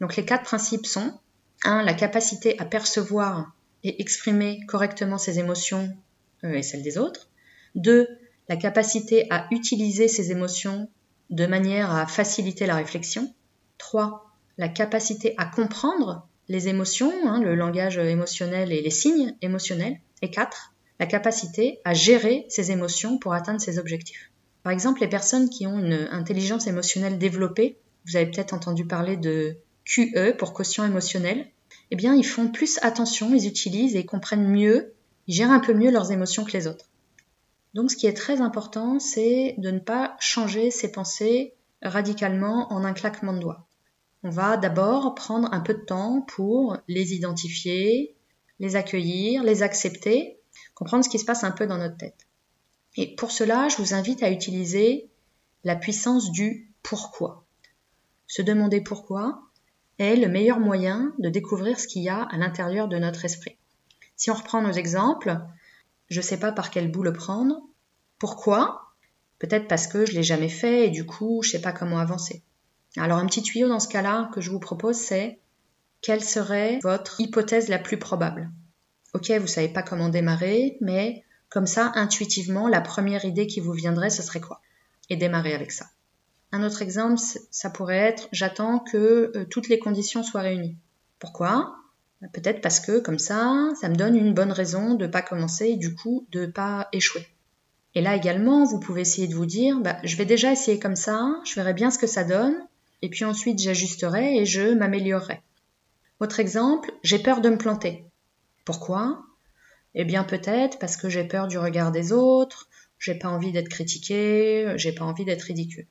Donc 0.00 0.16
les 0.16 0.24
quatre 0.24 0.44
principes 0.44 0.86
sont 0.86 1.18
1. 1.64 1.82
La 1.82 1.94
capacité 1.94 2.58
à 2.58 2.66
percevoir 2.66 3.52
et 3.86 4.00
exprimer 4.00 4.60
correctement 4.66 5.18
ses 5.18 5.38
émotions 5.38 5.96
euh, 6.44 6.54
et 6.54 6.62
celles 6.62 6.82
des 6.82 6.98
autres. 6.98 7.28
Deux, 7.74 8.08
la 8.48 8.56
capacité 8.56 9.26
à 9.30 9.46
utiliser 9.50 10.08
ses 10.08 10.30
émotions 10.30 10.88
de 11.30 11.46
manière 11.46 11.90
à 11.90 12.06
faciliter 12.06 12.66
la 12.66 12.76
réflexion. 12.76 13.34
Trois, 13.78 14.30
la 14.58 14.68
capacité 14.68 15.34
à 15.38 15.46
comprendre 15.46 16.28
les 16.48 16.68
émotions, 16.68 17.12
hein, 17.26 17.40
le 17.40 17.54
langage 17.54 17.98
émotionnel 17.98 18.72
et 18.72 18.80
les 18.80 18.90
signes 18.90 19.34
émotionnels. 19.42 19.98
Et 20.22 20.30
quatre, 20.30 20.72
la 21.00 21.06
capacité 21.06 21.80
à 21.84 21.94
gérer 21.94 22.46
ses 22.48 22.70
émotions 22.70 23.18
pour 23.18 23.34
atteindre 23.34 23.60
ses 23.60 23.78
objectifs. 23.78 24.30
Par 24.62 24.72
exemple, 24.72 25.00
les 25.00 25.08
personnes 25.08 25.50
qui 25.50 25.66
ont 25.66 25.78
une 25.78 26.08
intelligence 26.10 26.66
émotionnelle 26.66 27.18
développée 27.18 27.78
vous 28.06 28.16
avez 28.16 28.26
peut-être 28.26 28.54
entendu 28.54 28.86
parler 28.86 29.16
de 29.16 29.56
QE 29.84 30.36
pour 30.38 30.52
quotient 30.52 30.84
émotionnel, 30.84 31.46
eh 31.90 31.96
bien, 31.96 32.14
ils 32.14 32.26
font 32.26 32.48
plus 32.48 32.78
attention, 32.82 33.34
ils 33.34 33.46
utilisent 33.46 33.96
et 33.96 34.04
comprennent 34.04 34.48
mieux, 34.48 34.94
ils 35.26 35.34
gèrent 35.34 35.50
un 35.50 35.60
peu 35.60 35.74
mieux 35.74 35.90
leurs 35.90 36.12
émotions 36.12 36.44
que 36.44 36.52
les 36.52 36.66
autres. 36.66 36.90
Donc, 37.74 37.90
ce 37.90 37.96
qui 37.96 38.06
est 38.06 38.14
très 38.14 38.40
important, 38.40 38.98
c'est 38.98 39.54
de 39.58 39.70
ne 39.70 39.78
pas 39.78 40.16
changer 40.18 40.70
ses 40.70 40.90
pensées 40.90 41.54
radicalement 41.82 42.72
en 42.72 42.84
un 42.84 42.92
claquement 42.92 43.32
de 43.32 43.40
doigts. 43.40 43.66
On 44.22 44.30
va 44.30 44.56
d'abord 44.56 45.14
prendre 45.14 45.52
un 45.52 45.60
peu 45.60 45.74
de 45.74 45.84
temps 45.84 46.22
pour 46.22 46.78
les 46.88 47.14
identifier, 47.14 48.16
les 48.58 48.76
accueillir, 48.76 49.44
les 49.44 49.62
accepter, 49.62 50.40
comprendre 50.74 51.04
ce 51.04 51.10
qui 51.10 51.18
se 51.18 51.24
passe 51.24 51.44
un 51.44 51.50
peu 51.50 51.66
dans 51.66 51.78
notre 51.78 51.96
tête. 51.96 52.26
Et 52.96 53.14
pour 53.14 53.30
cela, 53.30 53.68
je 53.68 53.76
vous 53.76 53.94
invite 53.94 54.22
à 54.22 54.30
utiliser 54.30 55.10
la 55.64 55.76
puissance 55.76 56.32
du 56.32 56.72
pourquoi. 56.82 57.44
Se 58.26 58.42
demander 58.42 58.80
pourquoi 58.80 59.42
est 59.98 60.16
le 60.16 60.28
meilleur 60.28 60.60
moyen 60.60 61.12
de 61.18 61.28
découvrir 61.28 61.78
ce 61.80 61.86
qu'il 61.86 62.02
y 62.02 62.08
a 62.08 62.22
à 62.22 62.36
l'intérieur 62.36 62.88
de 62.88 62.98
notre 62.98 63.24
esprit. 63.24 63.56
Si 64.16 64.30
on 64.30 64.34
reprend 64.34 64.62
nos 64.62 64.72
exemples, 64.72 65.38
je 66.08 66.20
ne 66.20 66.24
sais 66.24 66.38
pas 66.38 66.52
par 66.52 66.70
quel 66.70 66.90
bout 66.90 67.02
le 67.02 67.12
prendre. 67.12 67.62
Pourquoi? 68.18 68.82
Peut-être 69.38 69.68
parce 69.68 69.86
que 69.86 70.06
je 70.06 70.12
l'ai 70.12 70.22
jamais 70.22 70.48
fait 70.48 70.86
et 70.86 70.90
du 70.90 71.04
coup, 71.04 71.42
je 71.42 71.48
ne 71.48 71.52
sais 71.52 71.60
pas 71.60 71.72
comment 71.72 71.98
avancer. 71.98 72.42
Alors 72.96 73.18
un 73.18 73.26
petit 73.26 73.42
tuyau 73.42 73.68
dans 73.68 73.80
ce 73.80 73.88
cas-là 73.88 74.30
que 74.32 74.40
je 74.40 74.50
vous 74.50 74.60
propose, 74.60 74.96
c'est 74.96 75.38
quelle 76.00 76.24
serait 76.24 76.78
votre 76.82 77.20
hypothèse 77.20 77.68
la 77.68 77.78
plus 77.78 77.98
probable? 77.98 78.50
Ok, 79.12 79.30
vous 79.30 79.46
savez 79.46 79.68
pas 79.68 79.82
comment 79.82 80.08
démarrer, 80.08 80.78
mais 80.80 81.24
comme 81.48 81.66
ça, 81.66 81.92
intuitivement, 81.94 82.68
la 82.68 82.80
première 82.80 83.24
idée 83.24 83.46
qui 83.46 83.60
vous 83.60 83.72
viendrait, 83.72 84.10
ce 84.10 84.22
serait 84.22 84.40
quoi? 84.40 84.60
Et 85.10 85.16
démarrer 85.16 85.54
avec 85.54 85.72
ça. 85.72 85.86
Un 86.52 86.62
autre 86.62 86.82
exemple, 86.82 87.20
ça 87.50 87.70
pourrait 87.70 87.96
être 87.96 88.28
j'attends 88.32 88.78
que 88.78 89.32
euh, 89.34 89.44
toutes 89.50 89.68
les 89.68 89.78
conditions 89.78 90.22
soient 90.22 90.42
réunies. 90.42 90.76
Pourquoi? 91.18 91.76
Bah, 92.20 92.28
Peut-être 92.32 92.60
parce 92.60 92.80
que 92.80 92.98
comme 92.98 93.18
ça, 93.18 93.68
ça 93.80 93.88
me 93.88 93.96
donne 93.96 94.16
une 94.16 94.34
bonne 94.34 94.52
raison 94.52 94.94
de 94.94 95.06
ne 95.06 95.10
pas 95.10 95.22
commencer 95.22 95.66
et 95.66 95.76
du 95.76 95.94
coup 95.94 96.26
de 96.30 96.42
ne 96.42 96.46
pas 96.46 96.88
échouer. 96.92 97.26
Et 97.94 98.00
là 98.00 98.14
également, 98.14 98.64
vous 98.64 98.78
pouvez 98.78 99.00
essayer 99.00 99.26
de 99.26 99.34
vous 99.34 99.46
dire 99.46 99.80
bah, 99.80 99.98
je 100.04 100.16
vais 100.16 100.24
déjà 100.24 100.52
essayer 100.52 100.78
comme 100.78 100.96
ça, 100.96 101.40
je 101.44 101.54
verrai 101.54 101.74
bien 101.74 101.90
ce 101.90 101.98
que 101.98 102.06
ça 102.06 102.24
donne, 102.24 102.56
et 103.02 103.08
puis 103.08 103.24
ensuite 103.24 103.58
j'ajusterai 103.58 104.38
et 104.38 104.46
je 104.46 104.74
m'améliorerai. 104.74 105.40
Autre 106.20 106.40
exemple, 106.40 106.92
j'ai 107.02 107.18
peur 107.18 107.40
de 107.40 107.50
me 107.50 107.58
planter. 107.58 108.04
Pourquoi? 108.64 109.24
Eh 109.94 110.04
bien 110.04 110.24
peut-être 110.24 110.78
parce 110.78 110.96
que 110.96 111.08
j'ai 111.08 111.24
peur 111.24 111.48
du 111.48 111.58
regard 111.58 111.90
des 111.90 112.12
autres, 112.12 112.68
j'ai 112.98 113.14
pas 113.14 113.28
envie 113.28 113.52
d'être 113.52 113.68
critiqué, 113.68 114.74
j'ai 114.76 114.92
pas 114.92 115.04
envie 115.04 115.24
d'être 115.24 115.42
ridicule. 115.42 115.86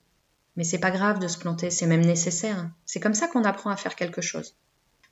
Mais 0.56 0.64
c'est 0.64 0.80
pas 0.80 0.92
grave 0.92 1.20
de 1.20 1.28
se 1.28 1.38
planter, 1.38 1.70
c'est 1.70 1.88
même 1.88 2.06
nécessaire. 2.06 2.70
C'est 2.86 3.00
comme 3.00 3.14
ça 3.14 3.28
qu'on 3.28 3.44
apprend 3.44 3.70
à 3.70 3.76
faire 3.76 3.96
quelque 3.96 4.22
chose. 4.22 4.56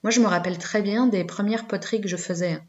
Moi, 0.04 0.12
je 0.12 0.20
me 0.20 0.28
rappelle 0.28 0.58
très 0.58 0.82
bien 0.82 1.08
des 1.08 1.24
premières 1.24 1.68
poteries 1.68 2.02
que 2.02 2.08
je 2.08 2.18
faisais. 2.18 2.62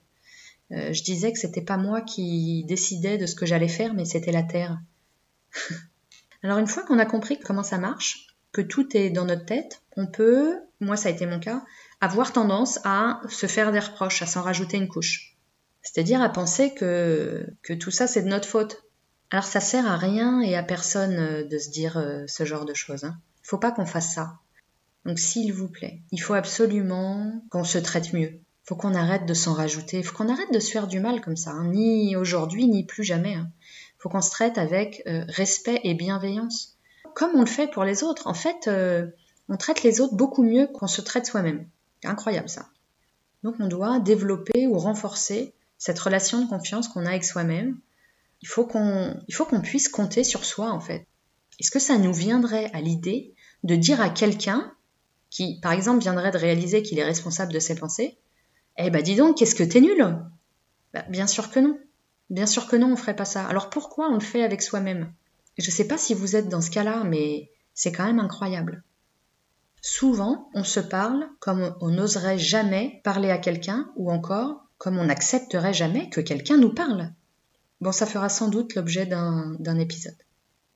Euh, 0.73 0.93
je 0.93 1.03
disais 1.03 1.33
que 1.33 1.39
c'était 1.39 1.63
pas 1.63 1.77
moi 1.77 2.01
qui 2.01 2.65
décidais 2.65 3.19
de 3.19 3.27
ce 3.27 3.35
que 3.35 3.47
j'allais 3.47 3.69
faire, 3.69 3.95
mais 3.95 4.05
c'était 4.05 4.33
la 4.33 4.43
terre. 4.43 4.79
Alors 6.43 6.59
une 6.59 6.67
fois 6.67 6.83
qu'on 6.83 6.99
a 6.99 7.07
compris 7.07 7.39
comment 7.39 7.63
ça 7.63 7.79
marche, 7.79 8.27
que 8.53 8.61
tout 8.61 8.97
est 8.97 9.11
dans 9.11 9.25
notre 9.25 9.47
tête, 9.47 9.83
on 9.97 10.07
peut, 10.07 10.59
moi 10.81 10.97
ça 10.97 11.09
a 11.09 11.13
été 11.13 11.27
mon 11.27 11.41
cas, 11.41 11.65
avoir 12.01 12.33
tendance 12.33 12.81
à 12.85 13.21
se 13.29 13.47
faire 13.47 13.73
des 13.73 13.81
reproches, 13.81 14.23
à 14.23 14.27
s'en 14.27 14.43
rajouter 14.43 14.77
une 14.77 14.89
couche. 14.89 15.37
C'est-à-dire 15.83 16.23
à 16.23 16.29
penser 16.29 16.75
que, 16.75 17.47
que 17.63 17.73
tout 17.73 17.91
ça 17.91 18.07
c'est 18.07 18.23
de 18.23 18.29
notre 18.29 18.49
faute. 18.49 18.84
Alors 19.35 19.47
ça 19.47 19.59
sert 19.59 19.91
à 19.91 19.97
rien 19.97 20.41
et 20.43 20.55
à 20.55 20.63
personne 20.63 21.19
euh, 21.19 21.43
de 21.43 21.59
se 21.59 21.69
dire 21.69 21.99
euh, 21.99 22.23
ce 22.29 22.45
genre 22.45 22.65
de 22.65 22.73
choses. 22.73 23.03
Hein. 23.03 23.19
Faut 23.43 23.59
pas 23.59 23.73
qu'on 23.73 23.85
fasse 23.85 24.15
ça. 24.15 24.35
Donc 25.07 25.19
s'il 25.19 25.53
vous 25.53 25.67
plaît, 25.67 25.99
il 26.13 26.19
faut 26.19 26.35
absolument 26.35 27.43
qu'on 27.51 27.65
se 27.65 27.79
traite 27.79 28.13
mieux. 28.13 28.31
Il 28.35 28.67
faut 28.69 28.77
qu'on 28.77 28.95
arrête 28.95 29.27
de 29.27 29.35
s'en 29.35 29.53
rajouter. 29.53 29.99
Il 29.99 30.05
faut 30.05 30.17
qu'on 30.17 30.29
arrête 30.29 30.53
de 30.53 30.61
se 30.61 30.71
faire 30.71 30.87
du 30.87 31.01
mal 31.01 31.21
comme 31.21 31.35
ça. 31.37 31.51
Hein. 31.51 31.73
Ni 31.73 32.15
aujourd'hui, 32.15 32.69
ni 32.69 32.85
plus 32.85 33.03
jamais. 33.03 33.33
Il 33.33 33.39
hein. 33.39 33.51
faut 33.99 34.09
qu'on 34.09 34.21
se 34.21 34.31
traite 34.31 34.57
avec 34.57 35.03
euh, 35.09 35.25
respect 35.27 35.81
et 35.83 35.95
bienveillance 35.95 36.79
comme 37.17 37.33
on 37.35 37.41
le 37.41 37.47
fait 37.47 37.67
pour 37.67 37.83
les 37.83 38.05
autres. 38.05 38.29
En 38.29 38.35
fait, 38.35 38.71
on 39.49 39.57
traite 39.57 39.83
les 39.83 40.01
autres 40.01 40.15
beaucoup 40.15 40.45
mieux 40.45 40.69
qu'on 40.69 40.87
se 40.87 41.01
traite 41.01 41.27
soi-même. 41.27 41.67
C'est 42.01 42.09
incroyable 42.09 42.49
ça. 42.49 42.69
Donc 43.43 43.57
on 43.59 43.67
doit 43.67 43.99
développer 43.99 44.69
ou 44.69 44.79
renforcer 44.79 45.55
cette 45.77 45.99
relation 45.99 46.41
de 46.41 46.49
confiance 46.49 46.87
qu'on 46.87 47.05
a 47.05 47.11
avec 47.11 47.25
soi-même. 47.25 47.79
Il 48.45 48.49
faut 48.49 48.67
qu'on 48.67 49.61
puisse 49.63 49.89
compter 49.89 50.23
sur 50.23 50.45
soi 50.45 50.71
en 50.71 50.79
fait. 50.79 51.07
Est-ce 51.59 51.71
que 51.71 51.79
ça 51.79 51.97
nous 51.97 52.13
viendrait 52.13 52.71
à 52.75 52.83
l'idée 52.83 53.33
de 53.63 53.75
dire 53.75 54.03
à 54.03 54.11
quelqu'un 54.11 54.71
qui, 55.31 55.59
par 55.63 55.73
exemple, 55.73 56.01
viendrait 56.01 56.31
de 56.31 56.37
réaliser 56.37 56.83
qu'il 56.83 56.99
est 56.99 57.05
responsable 57.05 57.55
de 57.55 57.59
ses 57.59 57.75
pensées, 57.75 58.19
eh 58.77 58.91
ben 58.91 59.03
dis 59.03 59.17
donc, 59.17 59.39
qu'est-ce 59.39 59.55
que 59.55 59.65
t'es 59.65 59.81
nul? 59.81 60.19
Bah, 60.93 61.07
Bien 61.09 61.27
sûr 61.27 61.51
que 61.51 61.59
non. 61.59 61.79
Bien 62.29 62.45
sûr 62.45 62.69
que 62.69 62.77
non, 62.77 62.93
on 62.93 62.97
ferait 62.97 63.17
pas 63.17 63.25
ça. 63.25 63.47
Alors 63.47 63.71
pourquoi 63.71 64.11
on 64.11 64.15
le 64.15 64.21
fait 64.21 64.45
avec 64.45 64.61
soi-même? 64.61 65.11
Je 65.57 65.71
ne 65.71 65.75
sais 65.75 65.89
pas 65.89 65.97
si 65.97 66.13
vous 66.13 66.37
êtes 66.37 66.51
dans 66.51 66.61
ce 66.61 66.71
cas-là, 66.71 67.03
mais 67.03 67.51
c'est 67.73 67.93
quand 67.93 68.05
même 68.05 68.21
incroyable. 68.21 68.85
Souvent, 69.81 70.51
on 70.53 70.65
se 70.65 70.81
parle 70.81 71.31
comme 71.41 71.75
on 71.81 71.89
n'oserait 71.89 72.39
jamais 72.39 73.01
parler 73.05 73.31
à 73.31 73.39
quelqu'un, 73.39 73.91
ou 73.97 74.13
encore 74.13 74.67
comme 74.77 74.99
on 74.99 75.07
n'accepterait 75.07 75.73
jamais 75.73 76.11
que 76.11 76.21
quelqu'un 76.21 76.59
nous 76.59 76.75
parle. 76.75 77.11
Bon, 77.85 77.93
ça 77.93 78.07
fera 78.07 78.31
sans 78.31 78.49
doute 78.49 78.75
l'objet 78.77 79.05
d'un 79.05 79.79
épisode. 79.79 80.17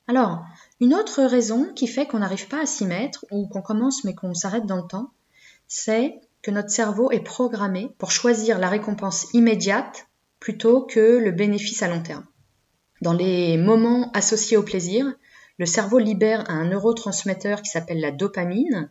Alors, 0.08 0.44
une 0.78 0.92
autre 0.92 1.22
raison 1.22 1.72
qui 1.72 1.86
fait 1.86 2.04
qu'on 2.04 2.18
n'arrive 2.18 2.48
pas 2.48 2.60
à 2.60 2.66
s'y 2.66 2.84
mettre, 2.84 3.24
ou 3.30 3.48
qu'on 3.48 3.62
commence 3.62 4.04
mais 4.04 4.14
qu'on 4.14 4.34
s'arrête 4.34 4.66
dans 4.66 4.76
le 4.76 4.86
temps, 4.86 5.10
c'est 5.68 6.20
que 6.42 6.50
notre 6.50 6.68
cerveau 6.68 7.10
est 7.10 7.24
programmé 7.24 7.94
pour 7.96 8.10
choisir 8.10 8.58
la 8.58 8.68
récompense 8.68 9.26
immédiate 9.32 10.06
plutôt 10.38 10.82
que 10.82 11.16
le 11.16 11.30
bénéfice 11.30 11.82
à 11.82 11.88
long 11.88 12.02
terme. 12.02 12.26
Dans 13.00 13.14
les 13.14 13.56
moments 13.56 14.12
associés 14.12 14.58
au 14.58 14.62
plaisir, 14.62 15.10
le 15.56 15.64
cerveau 15.64 15.98
libère 15.98 16.44
un 16.50 16.66
neurotransmetteur 16.66 17.62
qui 17.62 17.70
s'appelle 17.70 18.00
la 18.00 18.10
dopamine. 18.10 18.90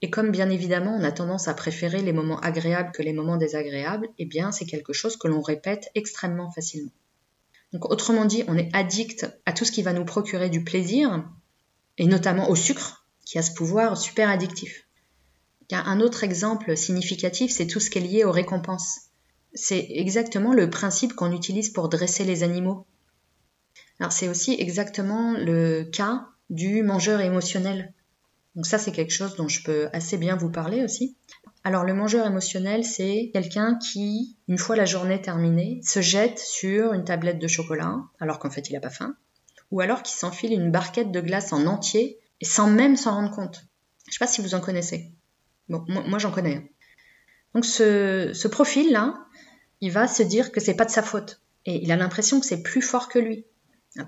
Et 0.00 0.10
comme 0.10 0.30
bien 0.30 0.48
évidemment 0.48 0.96
on 0.96 1.02
a 1.02 1.10
tendance 1.10 1.48
à 1.48 1.54
préférer 1.54 2.02
les 2.02 2.12
moments 2.12 2.38
agréables 2.38 2.92
que 2.92 3.02
les 3.02 3.12
moments 3.12 3.36
désagréables, 3.36 4.06
eh 4.20 4.26
bien 4.26 4.52
c'est 4.52 4.64
quelque 4.64 4.92
chose 4.92 5.16
que 5.16 5.26
l'on 5.26 5.42
répète 5.42 5.90
extrêmement 5.96 6.52
facilement. 6.52 6.92
Donc 7.72 7.90
autrement 7.90 8.24
dit, 8.24 8.44
on 8.48 8.56
est 8.56 8.74
addict 8.74 9.26
à 9.44 9.52
tout 9.52 9.64
ce 9.64 9.72
qui 9.72 9.82
va 9.82 9.92
nous 9.92 10.04
procurer 10.04 10.48
du 10.48 10.64
plaisir, 10.64 11.28
et 11.98 12.06
notamment 12.06 12.48
au 12.48 12.56
sucre, 12.56 13.06
qui 13.24 13.38
a 13.38 13.42
ce 13.42 13.52
pouvoir 13.52 13.98
super 13.98 14.30
addictif. 14.30 14.86
Un 15.70 16.00
autre 16.00 16.24
exemple 16.24 16.76
significatif, 16.76 17.50
c'est 17.50 17.66
tout 17.66 17.78
ce 17.78 17.90
qui 17.90 17.98
est 17.98 18.02
lié 18.02 18.24
aux 18.24 18.32
récompenses. 18.32 19.00
C'est 19.52 19.86
exactement 19.90 20.54
le 20.54 20.70
principe 20.70 21.14
qu'on 21.14 21.32
utilise 21.32 21.68
pour 21.70 21.90
dresser 21.90 22.24
les 22.24 22.42
animaux. 22.42 22.86
Alors 24.00 24.12
c'est 24.12 24.28
aussi 24.28 24.56
exactement 24.58 25.32
le 25.32 25.84
cas 25.84 26.28
du 26.48 26.82
mangeur 26.82 27.20
émotionnel. 27.20 27.92
Donc 28.58 28.66
ça 28.66 28.76
c'est 28.76 28.90
quelque 28.90 29.12
chose 29.12 29.36
dont 29.36 29.46
je 29.46 29.62
peux 29.62 29.88
assez 29.92 30.18
bien 30.18 30.34
vous 30.34 30.50
parler 30.50 30.82
aussi. 30.82 31.16
Alors 31.62 31.84
le 31.84 31.94
mangeur 31.94 32.26
émotionnel 32.26 32.84
c'est 32.84 33.30
quelqu'un 33.32 33.78
qui, 33.78 34.36
une 34.48 34.58
fois 34.58 34.74
la 34.74 34.84
journée 34.84 35.22
terminée, 35.22 35.80
se 35.84 36.00
jette 36.00 36.40
sur 36.40 36.92
une 36.92 37.04
tablette 37.04 37.38
de 37.38 37.46
chocolat 37.46 38.00
alors 38.18 38.40
qu'en 38.40 38.50
fait 38.50 38.68
il 38.68 38.72
n'a 38.72 38.80
pas 38.80 38.90
faim, 38.90 39.14
ou 39.70 39.80
alors 39.80 40.02
qui 40.02 40.12
s'enfile 40.12 40.52
une 40.52 40.72
barquette 40.72 41.12
de 41.12 41.20
glace 41.20 41.52
en 41.52 41.66
entier 41.66 42.18
et 42.40 42.44
sans 42.44 42.66
même 42.68 42.96
s'en 42.96 43.14
rendre 43.14 43.30
compte. 43.30 43.64
Je 44.06 44.10
ne 44.10 44.12
sais 44.14 44.18
pas 44.18 44.26
si 44.26 44.42
vous 44.42 44.56
en 44.56 44.60
connaissez. 44.60 45.12
Bon, 45.68 45.84
moi, 45.86 46.18
j'en 46.18 46.32
connais. 46.32 46.72
Donc 47.54 47.64
ce, 47.64 48.32
ce 48.34 48.48
profil-là, 48.48 49.24
il 49.80 49.92
va 49.92 50.08
se 50.08 50.24
dire 50.24 50.50
que 50.50 50.58
c'est 50.58 50.74
pas 50.74 50.84
de 50.84 50.90
sa 50.90 51.04
faute. 51.04 51.42
Et 51.64 51.80
il 51.84 51.92
a 51.92 51.96
l'impression 51.96 52.40
que 52.40 52.46
c'est 52.46 52.64
plus 52.64 52.82
fort 52.82 53.08
que 53.08 53.20
lui. 53.20 53.44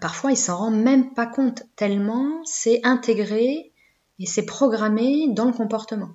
Parfois, 0.01 0.33
il 0.33 0.37
s'en 0.37 0.57
rend 0.57 0.71
même 0.73 1.15
pas 1.15 1.27
compte, 1.27 1.63
tellement 1.77 2.43
c'est 2.45 2.81
intégré 2.83 3.70
et 4.21 4.27
c'est 4.27 4.47
programmé 4.47 5.29
dans 5.29 5.47
le 5.47 5.53
comportement. 5.53 6.11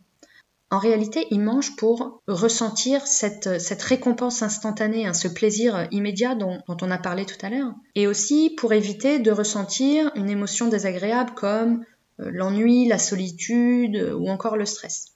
En 0.72 0.80
réalité, 0.80 1.28
il 1.32 1.42
mange 1.42 1.76
pour 1.76 2.22
ressentir 2.28 3.06
cette, 3.06 3.48
récompense 3.82 4.42
instantanée, 4.42 5.06
hein, 5.06 5.14
ce 5.14 5.28
plaisir 5.28 5.88
immédiat 5.92 6.36
dont, 6.36 6.60
on 6.68 6.92
a 6.92 6.98
parlé 6.98 7.26
tout 7.26 7.44
à 7.46 7.50
l'heure, 7.50 7.74
et 7.94 8.08
aussi 8.08 8.56
pour 8.58 8.74
éviter 8.74 9.20
de 9.20 9.32
ressentir 9.32 10.12
une 10.16 10.30
émotion 10.30 10.68
désagréable 10.68 11.34
comme 11.36 11.86
euh, 12.20 12.30
l'ennui, 12.32 12.88
la 12.88 12.98
solitude 12.98 14.16
ou 14.18 14.28
encore 14.28 14.58
le 14.58 14.66
stress. 14.66 15.14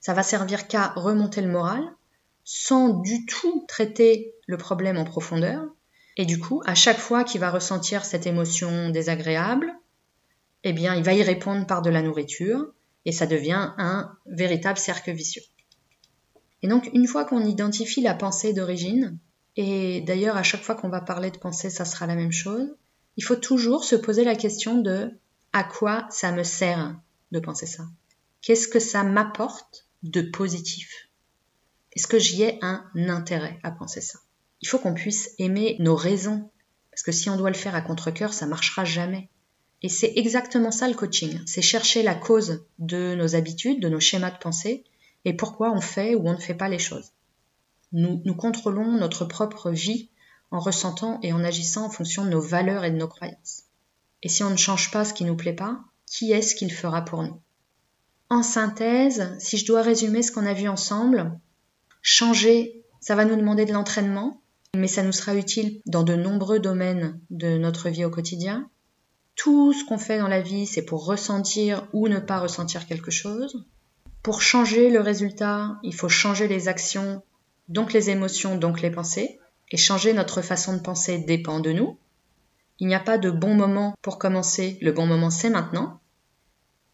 Ça 0.00 0.14
va 0.14 0.22
servir 0.22 0.68
qu'à 0.68 0.88
remonter 0.96 1.40
le 1.40 1.50
moral, 1.50 1.82
sans 2.44 2.88
du 2.88 3.26
tout 3.26 3.64
traiter 3.68 4.34
le 4.46 4.56
problème 4.56 4.98
en 4.98 5.04
profondeur, 5.04 5.64
et 6.16 6.26
du 6.26 6.38
coup, 6.38 6.62
à 6.66 6.74
chaque 6.74 6.98
fois 6.98 7.24
qu'il 7.24 7.40
va 7.40 7.50
ressentir 7.50 8.04
cette 8.04 8.26
émotion 8.26 8.90
désagréable, 8.90 9.72
eh 10.64 10.72
bien, 10.72 10.94
il 10.94 11.02
va 11.02 11.14
y 11.14 11.22
répondre 11.22 11.66
par 11.66 11.82
de 11.82 11.90
la 11.90 12.02
nourriture 12.02 12.72
et 13.04 13.12
ça 13.12 13.26
devient 13.26 13.72
un 13.78 14.16
véritable 14.26 14.78
cercle 14.78 15.12
vicieux. 15.12 15.42
Et 16.62 16.68
donc, 16.68 16.88
une 16.92 17.08
fois 17.08 17.24
qu'on 17.24 17.44
identifie 17.44 18.00
la 18.00 18.14
pensée 18.14 18.52
d'origine, 18.52 19.18
et 19.56 20.00
d'ailleurs, 20.02 20.36
à 20.36 20.42
chaque 20.42 20.62
fois 20.62 20.74
qu'on 20.74 20.88
va 20.88 21.00
parler 21.00 21.30
de 21.30 21.38
pensée, 21.38 21.70
ça 21.70 21.84
sera 21.84 22.06
la 22.06 22.14
même 22.14 22.32
chose, 22.32 22.68
il 23.16 23.24
faut 23.24 23.36
toujours 23.36 23.84
se 23.84 23.96
poser 23.96 24.24
la 24.24 24.36
question 24.36 24.80
de 24.80 25.10
à 25.52 25.64
quoi 25.64 26.06
ça 26.10 26.32
me 26.32 26.44
sert 26.44 26.96
de 27.32 27.40
penser 27.40 27.66
ça? 27.66 27.84
Qu'est-ce 28.40 28.68
que 28.68 28.78
ça 28.78 29.02
m'apporte 29.02 29.86
de 30.02 30.22
positif? 30.22 31.08
Est-ce 31.92 32.06
que 32.06 32.18
j'y 32.18 32.42
ai 32.42 32.58
un 32.62 32.84
intérêt 32.94 33.58
à 33.62 33.70
penser 33.70 34.00
ça? 34.00 34.18
Il 34.62 34.68
faut 34.68 34.78
qu'on 34.78 34.94
puisse 34.94 35.34
aimer 35.38 35.76
nos 35.78 35.96
raisons. 35.96 36.50
Parce 36.90 37.02
que 37.02 37.12
si 37.12 37.28
on 37.28 37.36
doit 37.36 37.50
le 37.50 37.56
faire 37.56 37.74
à 37.74 37.82
contre-coeur, 37.82 38.32
ça 38.32 38.46
marchera 38.46 38.84
jamais. 38.84 39.28
Et 39.82 39.88
c'est 39.88 40.12
exactement 40.16 40.70
ça 40.70 40.88
le 40.88 40.94
coaching. 40.94 41.40
C'est 41.46 41.62
chercher 41.62 42.02
la 42.02 42.14
cause 42.14 42.64
de 42.78 43.14
nos 43.14 43.34
habitudes, 43.34 43.80
de 43.80 43.88
nos 43.88 44.00
schémas 44.00 44.30
de 44.30 44.38
pensée, 44.38 44.84
et 45.24 45.34
pourquoi 45.34 45.72
on 45.72 45.80
fait 45.80 46.14
ou 46.14 46.28
on 46.28 46.32
ne 46.32 46.40
fait 46.40 46.54
pas 46.54 46.68
les 46.68 46.78
choses. 46.78 47.12
Nous, 47.92 48.34
contrôlons 48.34 48.92
notre 48.92 49.24
propre 49.24 49.70
vie 49.70 50.08
en 50.50 50.60
ressentant 50.60 51.18
et 51.22 51.32
en 51.32 51.44
agissant 51.44 51.84
en 51.86 51.90
fonction 51.90 52.24
de 52.24 52.30
nos 52.30 52.40
valeurs 52.40 52.84
et 52.84 52.90
de 52.90 52.96
nos 52.96 53.08
croyances. 53.08 53.64
Et 54.22 54.28
si 54.28 54.42
on 54.42 54.50
ne 54.50 54.56
change 54.56 54.90
pas 54.90 55.04
ce 55.04 55.12
qui 55.12 55.24
nous 55.24 55.36
plaît 55.36 55.52
pas, 55.52 55.80
qui 56.06 56.32
est-ce 56.32 56.54
qui 56.54 56.64
le 56.64 56.74
fera 56.74 57.04
pour 57.04 57.22
nous? 57.22 57.40
En 58.30 58.42
synthèse, 58.42 59.36
si 59.38 59.58
je 59.58 59.66
dois 59.66 59.82
résumer 59.82 60.22
ce 60.22 60.32
qu'on 60.32 60.46
a 60.46 60.54
vu 60.54 60.68
ensemble, 60.68 61.38
changer, 62.00 62.82
ça 63.00 63.14
va 63.14 63.24
nous 63.24 63.36
demander 63.36 63.66
de 63.66 63.72
l'entraînement, 63.72 64.40
mais 64.74 64.88
ça 64.88 65.02
nous 65.02 65.12
sera 65.12 65.34
utile 65.34 65.82
dans 65.84 66.02
de 66.02 66.14
nombreux 66.14 66.60
domaines 66.60 67.20
de 67.30 67.58
notre 67.58 67.90
vie 67.90 68.06
au 68.06 68.10
quotidien. 68.10 68.70
Tout 69.34 69.72
ce 69.72 69.84
qu'on 69.84 69.98
fait 69.98 70.18
dans 70.18 70.28
la 70.28 70.40
vie, 70.40 70.66
c'est 70.66 70.84
pour 70.84 71.06
ressentir 71.06 71.86
ou 71.92 72.08
ne 72.08 72.18
pas 72.18 72.38
ressentir 72.38 72.86
quelque 72.86 73.10
chose. 73.10 73.64
Pour 74.22 74.42
changer 74.42 74.90
le 74.90 75.00
résultat, 75.00 75.78
il 75.82 75.94
faut 75.94 76.08
changer 76.08 76.48
les 76.48 76.68
actions, 76.68 77.22
donc 77.68 77.92
les 77.92 78.10
émotions, 78.10 78.56
donc 78.56 78.80
les 78.80 78.90
pensées. 78.90 79.38
Et 79.70 79.78
changer 79.78 80.12
notre 80.12 80.42
façon 80.42 80.74
de 80.74 80.82
penser 80.82 81.18
dépend 81.18 81.58
de 81.60 81.72
nous. 81.72 81.98
Il 82.78 82.86
n'y 82.86 82.94
a 82.94 83.00
pas 83.00 83.16
de 83.16 83.30
bon 83.30 83.54
moment 83.54 83.94
pour 84.02 84.18
commencer, 84.18 84.78
le 84.82 84.92
bon 84.92 85.06
moment 85.06 85.30
c'est 85.30 85.50
maintenant. 85.50 86.00